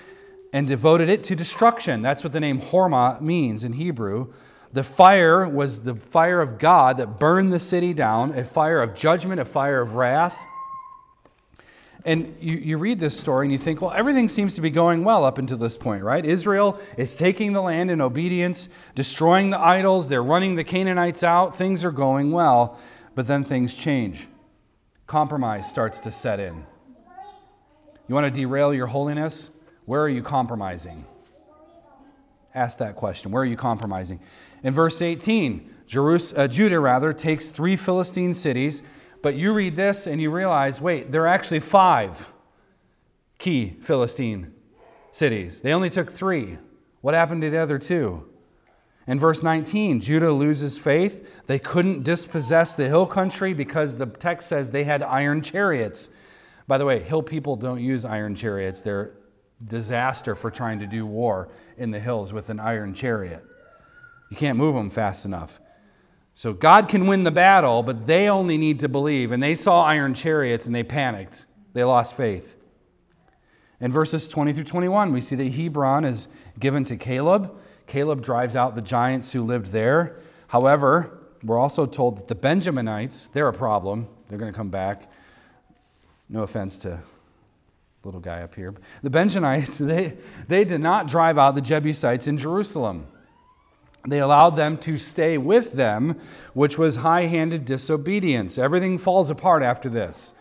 [0.52, 2.02] and devoted it to destruction.
[2.02, 4.32] That's what the name Hormah means in Hebrew.
[4.72, 8.94] The fire was the fire of God that burned the city down, a fire of
[8.94, 10.38] judgment, a fire of wrath.
[12.04, 15.04] And you, you read this story and you think, well, everything seems to be going
[15.04, 16.24] well up until this point, right?
[16.24, 21.54] Israel is taking the land in obedience, destroying the idols, they're running the Canaanites out,
[21.54, 22.78] things are going well,
[23.14, 24.26] but then things change.
[25.06, 26.66] Compromise starts to set in.
[28.08, 29.50] You want to derail your holiness?
[29.92, 31.04] Where are you compromising?
[32.54, 33.30] Ask that question.
[33.30, 34.20] Where are you compromising?
[34.62, 38.82] In verse 18, Jerus- uh, Judah rather takes three Philistine cities
[39.20, 42.32] but you read this and you realize wait, there are actually five
[43.36, 44.54] key Philistine
[45.10, 45.60] cities.
[45.60, 46.56] They only took three.
[47.02, 48.30] What happened to the other two?
[49.06, 51.44] In verse 19, Judah loses faith.
[51.48, 56.08] They couldn't dispossess the hill country because the text says they had iron chariots.
[56.66, 58.80] By the way, hill people don't use iron chariots.
[58.80, 59.12] They're
[59.66, 63.44] disaster for trying to do war in the hills with an iron chariot.
[64.30, 65.60] You can't move them fast enough.
[66.34, 69.32] So God can win the battle, but they only need to believe.
[69.32, 71.46] And they saw iron chariots and they panicked.
[71.74, 72.56] They lost faith.
[73.80, 77.54] In verses 20 through 21, we see that Hebron is given to Caleb.
[77.86, 80.16] Caleb drives out the giants who lived there.
[80.48, 84.08] However, we're also told that the Benjaminites, they're a problem.
[84.28, 85.10] They're going to come back.
[86.28, 87.00] No offense to
[88.04, 88.74] little guy up here.
[89.02, 90.16] The Benjaminites, they,
[90.48, 93.06] they did not drive out the Jebusites in Jerusalem.
[94.06, 96.18] They allowed them to stay with them,
[96.54, 98.58] which was high handed disobedience.
[98.58, 100.34] Everything falls apart after this.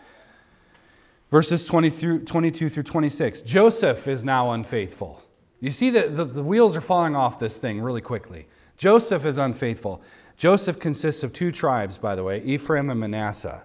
[1.30, 3.42] Verses 20 through, 22 through 26.
[3.42, 5.22] Joseph is now unfaithful.
[5.60, 8.48] You see that the, the wheels are falling off this thing really quickly.
[8.76, 10.02] Joseph is unfaithful.
[10.36, 13.62] Joseph consists of two tribes, by the way Ephraim and Manasseh.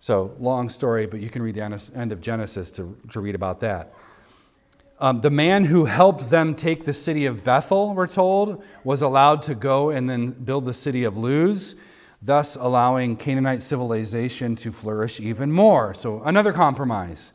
[0.00, 3.60] So, long story, but you can read the end of Genesis to, to read about
[3.60, 3.92] that.
[5.00, 9.42] Um, the man who helped them take the city of Bethel, we're told, was allowed
[9.42, 11.74] to go and then build the city of Luz,
[12.22, 15.94] thus allowing Canaanite civilization to flourish even more.
[15.94, 17.32] So, another compromise.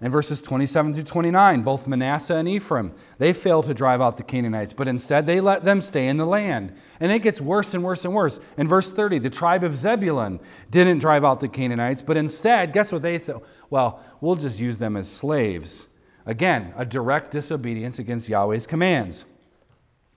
[0.00, 4.22] In verses 27 through 29, both Manasseh and Ephraim, they fail to drive out the
[4.22, 6.72] Canaanites, but instead they let them stay in the land.
[7.00, 8.38] And it gets worse and worse and worse.
[8.56, 10.38] In verse 30, the tribe of Zebulun
[10.70, 13.36] didn't drive out the Canaanites, but instead, guess what they said?
[13.70, 15.88] Well, we'll just use them as slaves.
[16.24, 19.24] Again, a direct disobedience against Yahweh's commands.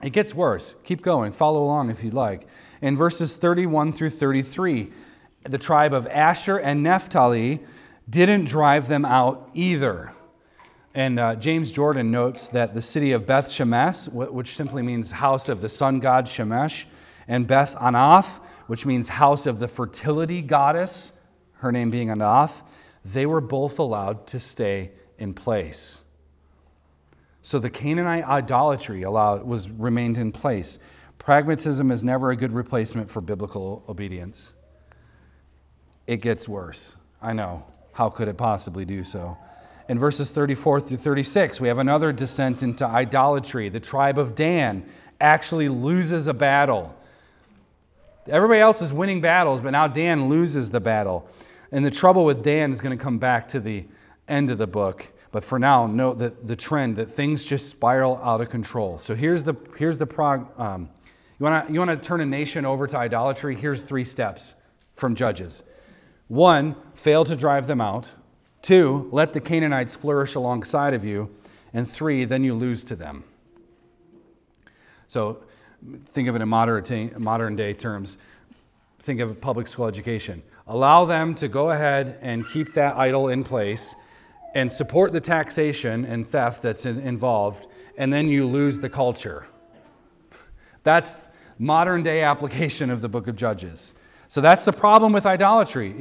[0.00, 0.76] It gets worse.
[0.84, 1.32] Keep going.
[1.32, 2.46] Follow along if you'd like.
[2.80, 4.92] In verses 31 through 33,
[5.48, 7.60] the tribe of Asher and Naphtali
[8.08, 10.12] didn't drive them out either.
[10.94, 15.48] And uh, James Jordan notes that the city of Beth Shemesh, which simply means house
[15.48, 16.84] of the sun god Shemesh,
[17.26, 21.12] and Beth Anath, which means house of the fertility goddess,
[21.58, 22.62] her name being Anath,
[23.04, 26.04] they were both allowed to stay in place.
[27.40, 30.78] So the Canaanite idolatry allowed, was remained in place.
[31.18, 34.52] Pragmatism is never a good replacement for biblical obedience.
[36.06, 36.96] It gets worse.
[37.20, 37.64] I know.
[37.92, 39.36] How could it possibly do so?
[39.88, 43.68] In verses 34 through 36, we have another descent into idolatry.
[43.68, 44.86] The tribe of Dan
[45.20, 46.94] actually loses a battle.
[48.28, 51.28] Everybody else is winning battles, but now Dan loses the battle.
[51.70, 53.84] And the trouble with Dan is going to come back to the
[54.28, 55.12] end of the book.
[55.32, 58.98] But for now, note that the trend that things just spiral out of control.
[58.98, 60.46] So here's the here's the prog.
[60.60, 60.90] Um,
[61.38, 63.56] you want to you want to turn a nation over to idolatry?
[63.56, 64.54] Here's three steps
[64.94, 65.62] from Judges.
[66.32, 68.12] One, fail to drive them out.
[68.62, 71.28] Two, let the Canaanites flourish alongside of you.
[71.74, 73.24] And three, then you lose to them.
[75.08, 75.44] So
[76.06, 78.16] think of it in modern, day terms.
[78.98, 80.42] Think of public school education.
[80.66, 83.94] Allow them to go ahead and keep that idol in place
[84.54, 87.68] and support the taxation and theft that's involved,
[87.98, 89.48] and then you lose the culture.
[90.82, 91.28] That's
[91.58, 93.92] modern day application of the book of Judges.
[94.32, 95.94] So that's the problem with idolatry.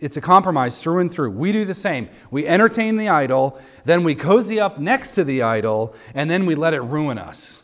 [0.00, 1.32] it's a compromise through and through.
[1.32, 2.08] We do the same.
[2.30, 6.54] We entertain the idol, then we cozy up next to the idol, and then we
[6.54, 7.62] let it ruin us.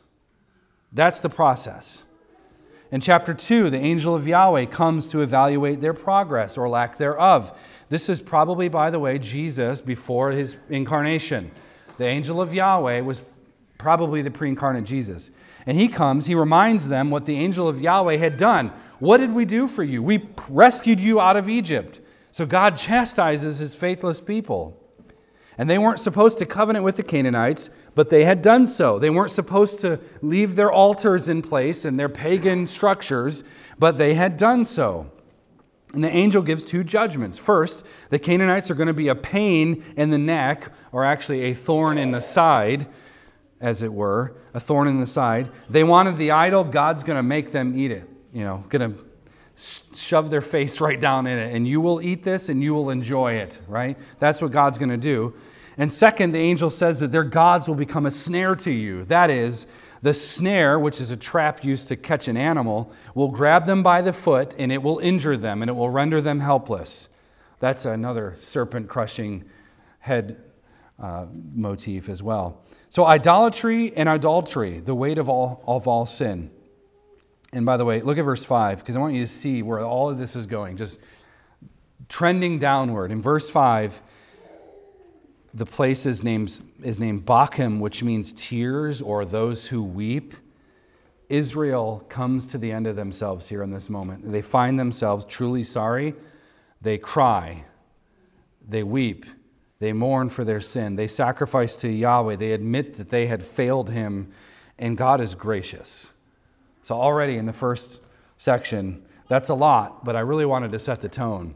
[0.93, 2.05] That's the process.
[2.93, 7.59] In chapter 2, the angel of Yahweh comes to evaluate their progress or lack thereof.
[7.89, 11.51] This is probably, by the way, Jesus before his incarnation.
[11.97, 13.23] The angel of Yahweh was
[13.79, 15.31] probably the pre incarnate Jesus.
[15.65, 18.71] And he comes, he reminds them what the angel of Yahweh had done.
[18.99, 20.03] What did we do for you?
[20.03, 22.01] We rescued you out of Egypt.
[22.31, 24.77] So God chastises his faithless people.
[25.57, 28.99] And they weren't supposed to covenant with the Canaanites, but they had done so.
[28.99, 33.43] They weren't supposed to leave their altars in place and their pagan structures,
[33.77, 35.11] but they had done so.
[35.95, 37.39] And the angel gives two judgments.
[37.39, 41.55] First, the Canaanites are going to be a pain in the neck, or actually a
[41.55, 42.87] thorn in the side,
[43.61, 45.51] as it were, a thorn in the side.
[45.69, 48.09] They wanted the idol, God's going to make them eat it
[48.39, 52.23] you know, going to shove their face right down in it, and you will eat
[52.23, 53.99] this and you will enjoy it, right?
[54.21, 55.35] That's what God's going to do.
[55.77, 59.05] And second, the angel says that their gods will become a snare to you.
[59.07, 59.67] That is,
[60.03, 64.03] the snare, which is a trap used to catch an animal, will grab them by
[64.03, 67.09] the foot and it will injure them and it will render them helpless.
[67.59, 69.45] That's another serpent crushing
[69.99, 70.41] head
[71.01, 72.63] uh, motif as well.
[72.89, 76.51] So, idolatry and adultery, the weight of all, of all sin.
[77.53, 79.81] And by the way, look at verse 5, because I want you to see where
[79.81, 81.01] all of this is going, just
[82.09, 83.11] trending downward.
[83.11, 84.03] In verse 5,
[85.55, 90.35] the place is named, is named Bochim, which means tears or those who weep.
[91.29, 94.31] Israel comes to the end of themselves here in this moment.
[94.31, 96.15] They find themselves truly sorry.
[96.81, 97.65] They cry.
[98.67, 99.25] They weep.
[99.79, 100.97] They mourn for their sin.
[100.97, 102.37] They sacrifice to Yahweh.
[102.37, 104.33] They admit that they had failed him,
[104.79, 106.13] and God is gracious.
[106.89, 108.01] So, already in the first
[108.39, 111.55] section, that's a lot, but I really wanted to set the tone.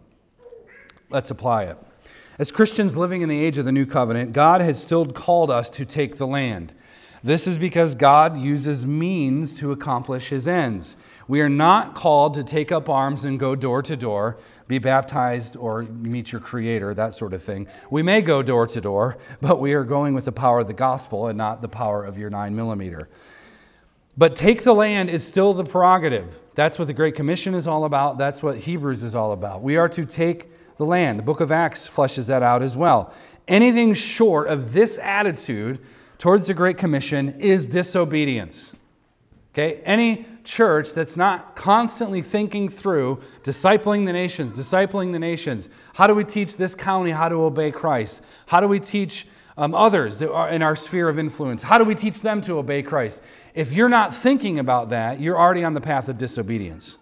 [1.09, 1.79] Let's apply it.
[2.39, 5.71] As Christians living in the age of the new covenant, God has still called us
[5.71, 6.75] to take the land.
[7.25, 10.99] This is because God uses means to accomplish his ends.
[11.27, 14.37] We are not called to take up arms and go door to door,
[14.69, 17.69] be baptized or meet your creator, that sort of thing.
[17.91, 20.75] We may go door to door, but we are going with the power of the
[20.75, 23.09] gospel and not the power of your 9 millimeter.
[24.17, 26.39] But take the land is still the prerogative.
[26.55, 28.19] That's what the Great Commission is all about.
[28.19, 29.63] That's what Hebrews is all about.
[29.63, 31.19] We are to take the land.
[31.19, 33.13] The book of Acts fleshes that out as well.
[33.49, 35.81] Anything short of this attitude
[36.19, 38.73] towards the Great Commission is disobedience.
[39.53, 39.81] Okay?
[39.85, 45.69] Any church that's not constantly thinking through discipling the nations, discipling the nations.
[45.95, 48.23] How do we teach this county how to obey Christ?
[48.47, 49.27] How do we teach
[49.57, 51.63] um, others in our sphere of influence?
[51.63, 53.23] How do we teach them to obey Christ?
[53.55, 56.99] If you're not thinking about that, you're already on the path of disobedience.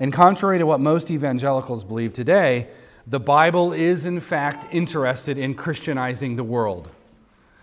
[0.00, 2.68] And contrary to what most evangelicals believe today,
[3.06, 6.90] the Bible is, in fact, interested in Christianizing the world.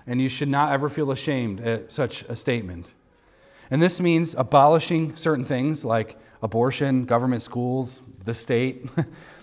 [0.06, 2.93] And you should not ever feel ashamed at such a statement.
[3.72, 8.88] And this means abolishing certain things like abortion, government schools, the state.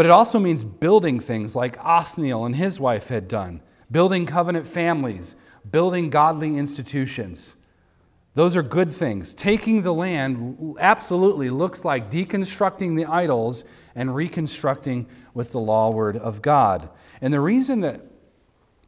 [0.00, 4.66] but it also means building things like Othniel and his wife had done, building covenant
[4.66, 5.36] families,
[5.70, 7.54] building godly institutions.
[8.32, 9.34] Those are good things.
[9.34, 13.62] Taking the land absolutely looks like deconstructing the idols
[13.94, 16.88] and reconstructing with the law word of God.
[17.20, 18.00] And the reason that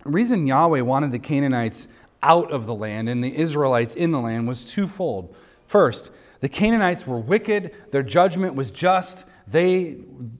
[0.06, 1.88] reason Yahweh wanted the Canaanites
[2.22, 5.36] out of the land and the Israelites in the land was twofold.
[5.66, 6.10] First,
[6.40, 9.96] the Canaanites were wicked, their judgment was just, they,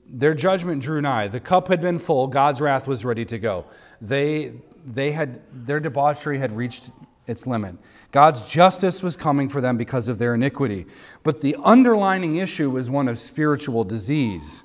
[0.07, 1.29] their judgment drew nigh.
[1.29, 3.67] The cup had been full, God's wrath was ready to go.
[4.01, 6.91] They, they had, their debauchery had reached
[7.27, 7.77] its limit.
[8.11, 10.87] God's justice was coming for them because of their iniquity.
[11.23, 14.65] But the underlining issue was one of spiritual disease.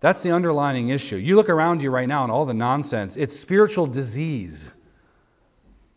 [0.00, 1.16] That's the underlining issue.
[1.16, 4.70] You look around you right now and all the nonsense, it's spiritual disease.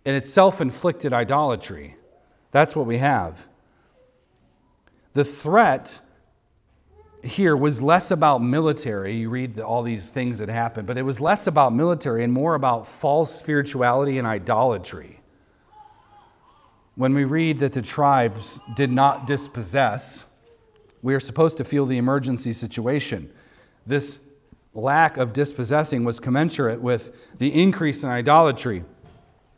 [0.06, 1.96] And it's self inflicted idolatry.
[2.52, 3.48] That's what we have.
[5.14, 6.02] The threat
[7.26, 9.16] here was less about military.
[9.16, 12.56] You read all these things that happened, but it was less about military and more
[12.56, 15.22] about false spirituality and idolatry.
[16.96, 20.26] When we read that the tribes did not dispossess,
[21.02, 23.32] we are supposed to feel the emergency situation.
[23.86, 24.20] This
[24.74, 28.84] lack of dispossessing was commensurate with the increase in idolatry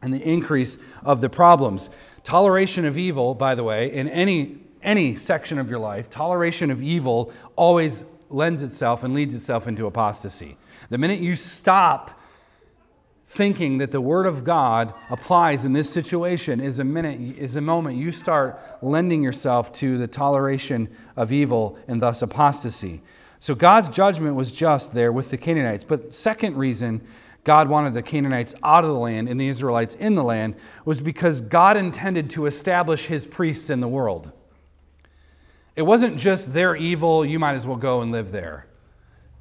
[0.02, 1.90] and the increase of the problems.
[2.24, 6.82] Toleration of evil, by the way, in any any section of your life, toleration of
[6.82, 10.58] evil always lends itself and leads itself into apostasy.
[10.90, 12.20] The minute you stop
[13.28, 17.62] thinking that the word of God applies in this situation is a minute is a
[17.62, 23.02] moment you start lending yourself to the toleration of evil and thus apostasy.
[23.40, 25.84] So God's judgment was just there with the Canaanites.
[25.84, 27.06] But second reason
[27.44, 30.56] God wanted the Canaanites out of the land and the Israelites in the land
[30.86, 34.32] was because God intended to establish his priests in the world.
[35.78, 38.66] It wasn't just they're evil, you might as well go and live there.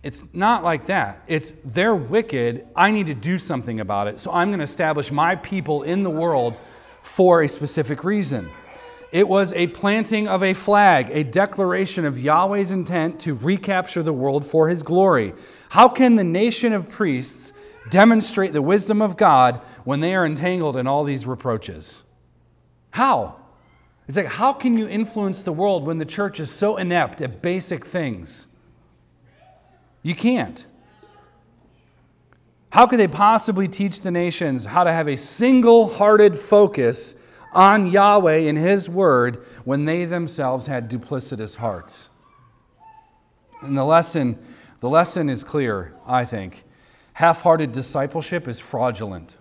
[0.02, 1.22] It's not like that.
[1.26, 4.20] It's they're wicked, I need to do something about it.
[4.20, 6.54] So I'm going to establish my people in the world
[7.00, 8.50] for a specific reason.
[9.12, 14.12] It was a planting of a flag, a declaration of Yahweh's intent to recapture the
[14.12, 15.32] world for his glory.
[15.70, 17.54] How can the nation of priests
[17.88, 22.02] demonstrate the wisdom of God when they are entangled in all these reproaches?
[22.90, 23.36] How?
[24.08, 27.42] It's like, how can you influence the world when the church is so inept at
[27.42, 28.46] basic things?
[30.02, 30.64] You can't.
[32.70, 37.16] How could they possibly teach the nations how to have a single hearted focus
[37.52, 42.08] on Yahweh and His Word when they themselves had duplicitous hearts?
[43.62, 44.38] And the lesson,
[44.80, 46.64] the lesson is clear, I think.
[47.14, 49.36] Half hearted discipleship is fraudulent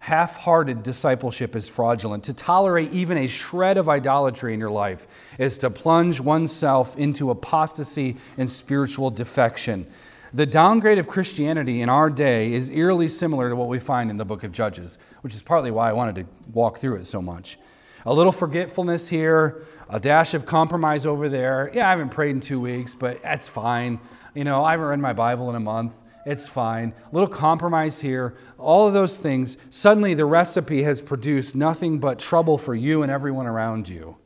[0.00, 2.24] half hearted discipleship is fraudulent.
[2.24, 5.06] To tolerate even a shred of idolatry in your life
[5.38, 9.86] is to plunge oneself into apostasy and spiritual defection.
[10.32, 14.18] The downgrade of Christianity in our day is eerily similar to what we find in
[14.18, 17.22] the book of Judges, which is partly why I wanted to walk through it so
[17.22, 17.58] much.
[18.04, 21.70] A little forgetfulness here, a dash of compromise over there.
[21.72, 24.00] Yeah, I haven't prayed in two weeks, but that's fine.
[24.34, 25.92] You know, I haven't read my Bible in a month
[26.28, 26.92] it's fine.
[27.10, 29.56] A little compromise here, all of those things.
[29.70, 34.18] Suddenly, the recipe has produced nothing but trouble for you and everyone around you.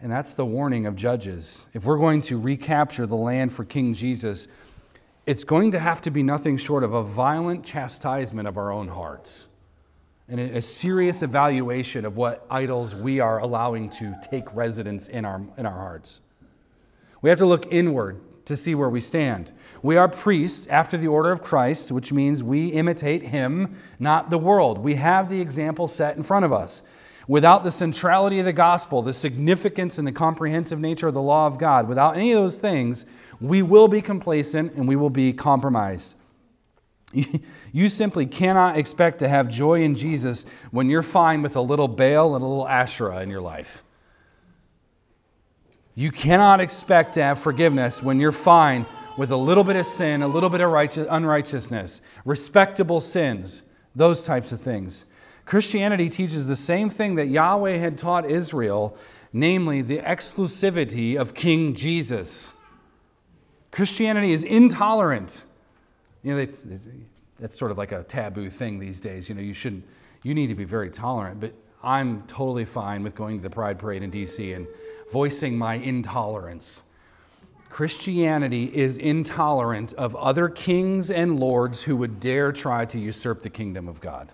[0.00, 1.66] And that's the warning of Judges.
[1.74, 4.48] If we're going to recapture the land for King Jesus,
[5.26, 8.88] it's going to have to be nothing short of a violent chastisement of our own
[8.88, 9.48] hearts
[10.30, 15.42] and a serious evaluation of what idols we are allowing to take residence in our,
[15.58, 16.22] in our hearts.
[17.20, 18.20] We have to look inward
[18.50, 19.52] to see where we stand.
[19.82, 24.38] We are priests after the order of Christ, which means we imitate him, not the
[24.38, 24.78] world.
[24.78, 26.82] We have the example set in front of us.
[27.26, 31.46] Without the centrality of the gospel, the significance and the comprehensive nature of the law
[31.46, 33.06] of God, without any of those things,
[33.40, 36.16] we will be complacent and we will be compromised.
[37.72, 41.86] You simply cannot expect to have joy in Jesus when you're fine with a little
[41.86, 43.84] Baal and a little Asherah in your life.
[46.00, 48.86] You cannot expect to have forgiveness when you're fine
[49.18, 53.62] with a little bit of sin, a little bit of righteous, unrighteousness, respectable sins,
[53.94, 55.04] those types of things.
[55.44, 58.96] Christianity teaches the same thing that Yahweh had taught Israel,
[59.34, 62.54] namely the exclusivity of King Jesus.
[63.70, 65.44] Christianity is intolerant.
[66.22, 66.46] You know,
[67.38, 69.28] that's sort of like a taboo thing these days.
[69.28, 69.84] You know, you shouldn't,
[70.22, 73.78] you need to be very tolerant, but I'm totally fine with going to the Pride
[73.78, 74.66] Parade in DC and
[75.10, 76.82] voicing my intolerance.
[77.68, 83.50] Christianity is intolerant of other kings and lords who would dare try to usurp the
[83.50, 84.32] kingdom of God.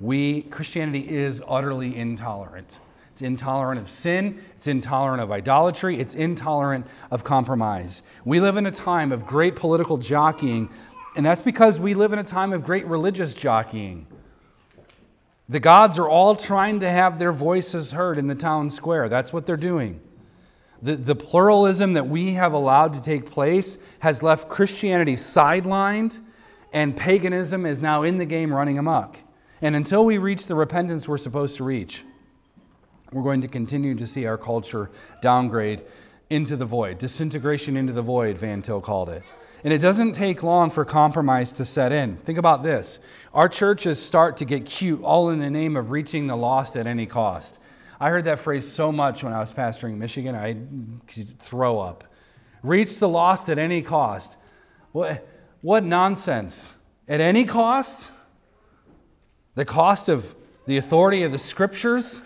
[0.00, 2.80] We, Christianity is utterly intolerant.
[3.12, 8.02] It's intolerant of sin, it's intolerant of idolatry, it's intolerant of compromise.
[8.24, 10.70] We live in a time of great political jockeying,
[11.16, 14.06] and that's because we live in a time of great religious jockeying.
[15.50, 19.08] The gods are all trying to have their voices heard in the town square.
[19.08, 20.00] That's what they're doing.
[20.80, 26.20] The, the pluralism that we have allowed to take place has left Christianity sidelined,
[26.72, 29.18] and paganism is now in the game running amok.
[29.60, 32.04] And until we reach the repentance we're supposed to reach,
[33.10, 34.88] we're going to continue to see our culture
[35.20, 35.82] downgrade
[36.30, 39.24] into the void, disintegration into the void, Van Til called it.
[39.62, 42.16] And it doesn't take long for compromise to set in.
[42.16, 42.98] Think about this
[43.32, 46.86] our churches start to get cute all in the name of reaching the lost at
[46.86, 47.60] any cost.
[48.00, 50.56] I heard that phrase so much when I was pastoring in Michigan, I
[51.06, 52.04] could throw up.
[52.62, 54.38] Reach the lost at any cost.
[54.92, 55.26] What,
[55.60, 56.74] what nonsense.
[57.06, 58.10] At any cost?
[59.54, 60.34] The cost of
[60.66, 62.22] the authority of the scriptures?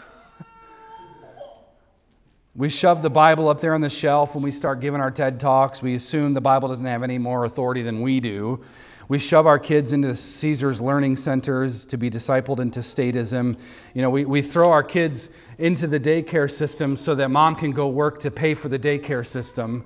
[2.56, 5.40] We shove the Bible up there on the shelf when we start giving our TED
[5.40, 5.82] Talks.
[5.82, 8.60] We assume the Bible doesn't have any more authority than we do.
[9.08, 13.58] We shove our kids into Caesar's learning centers to be discipled into statism.
[13.92, 17.72] You know, we, we throw our kids into the daycare system so that mom can
[17.72, 19.84] go work to pay for the daycare system.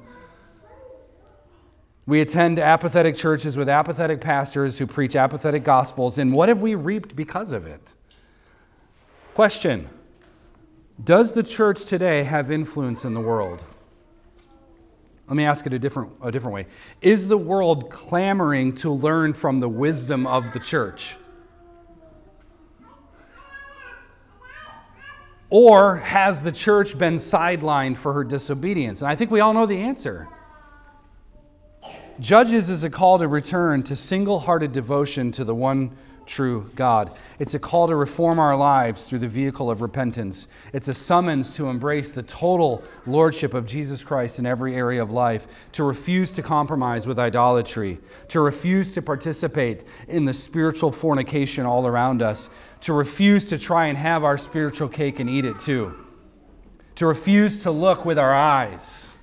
[2.04, 6.18] We attend apathetic churches with apathetic pastors who preach apathetic gospels.
[6.18, 7.94] And what have we reaped because of it?
[9.34, 9.88] Question
[11.02, 13.64] does the church today have influence in the world?
[15.28, 16.66] Let me ask it a different, a different way.
[17.02, 21.16] Is the world clamoring to learn from the wisdom of the church?
[25.50, 29.00] Or has the church been sidelined for her disobedience?
[29.00, 30.28] And I think we all know the answer.
[32.20, 35.92] Judges is a call to return to single hearted devotion to the one
[36.28, 37.16] true God.
[37.38, 40.46] It's a call to reform our lives through the vehicle of repentance.
[40.72, 45.10] It's a summons to embrace the total lordship of Jesus Christ in every area of
[45.10, 47.98] life, to refuse to compromise with idolatry,
[48.28, 52.50] to refuse to participate in the spiritual fornication all around us,
[52.82, 55.94] to refuse to try and have our spiritual cake and eat it too,
[56.94, 59.16] to refuse to look with our eyes.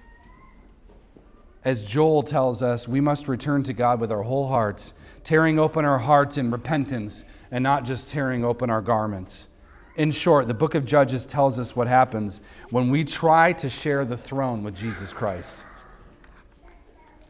[1.64, 4.93] As Joel tells us, we must return to God with our whole hearts
[5.26, 9.49] tearing open our hearts in repentance and not just tearing open our garments.
[9.95, 14.05] In short, the book of Judges tells us what happens when we try to share
[14.05, 15.65] the throne with Jesus Christ.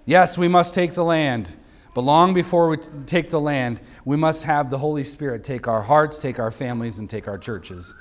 [0.05, 1.55] Yes, we must take the land,
[1.93, 5.83] but long before we take the land, we must have the Holy Spirit take our
[5.83, 7.95] hearts, take our families, and take our churches.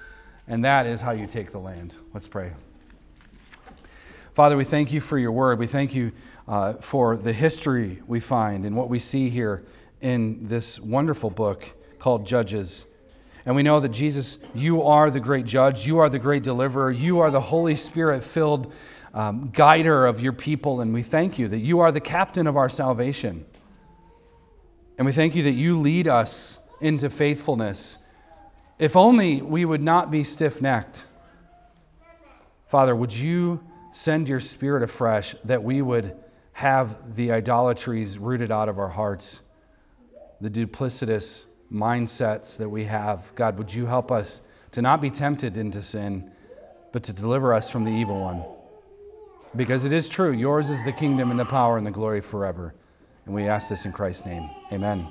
[0.49, 1.95] And that is how you take the land.
[2.13, 2.53] Let's pray.
[4.35, 5.61] Father, we thank you for your word.
[5.61, 6.11] We thank you
[6.49, 9.65] uh, for the history we find and what we see here
[10.05, 11.65] in this wonderful book
[11.99, 12.85] called Judges.
[13.47, 16.91] And we know that Jesus, you are the great judge, you are the great deliverer,
[16.91, 18.71] you are the Holy Spirit filled
[19.15, 20.83] um, guider of your people.
[20.83, 23.47] And we thank you that you are the captain of our salvation.
[24.99, 27.97] And we thank you that you lead us into faithfulness.
[28.79, 31.07] If only we would not be stiff necked.
[32.67, 36.15] Father, would you send your spirit afresh that we would
[36.53, 39.41] have the idolatries rooted out of our hearts?
[40.45, 43.33] The duplicitous mindsets that we have.
[43.35, 44.43] God, would you help us
[44.73, 46.31] to not be tempted into sin,
[46.93, 48.45] but to deliver us from the evil one?
[49.57, 52.75] Because it is true, yours is the kingdom and the power and the glory forever.
[53.25, 54.51] And we ask this in Christ's name.
[54.71, 55.09] Amen.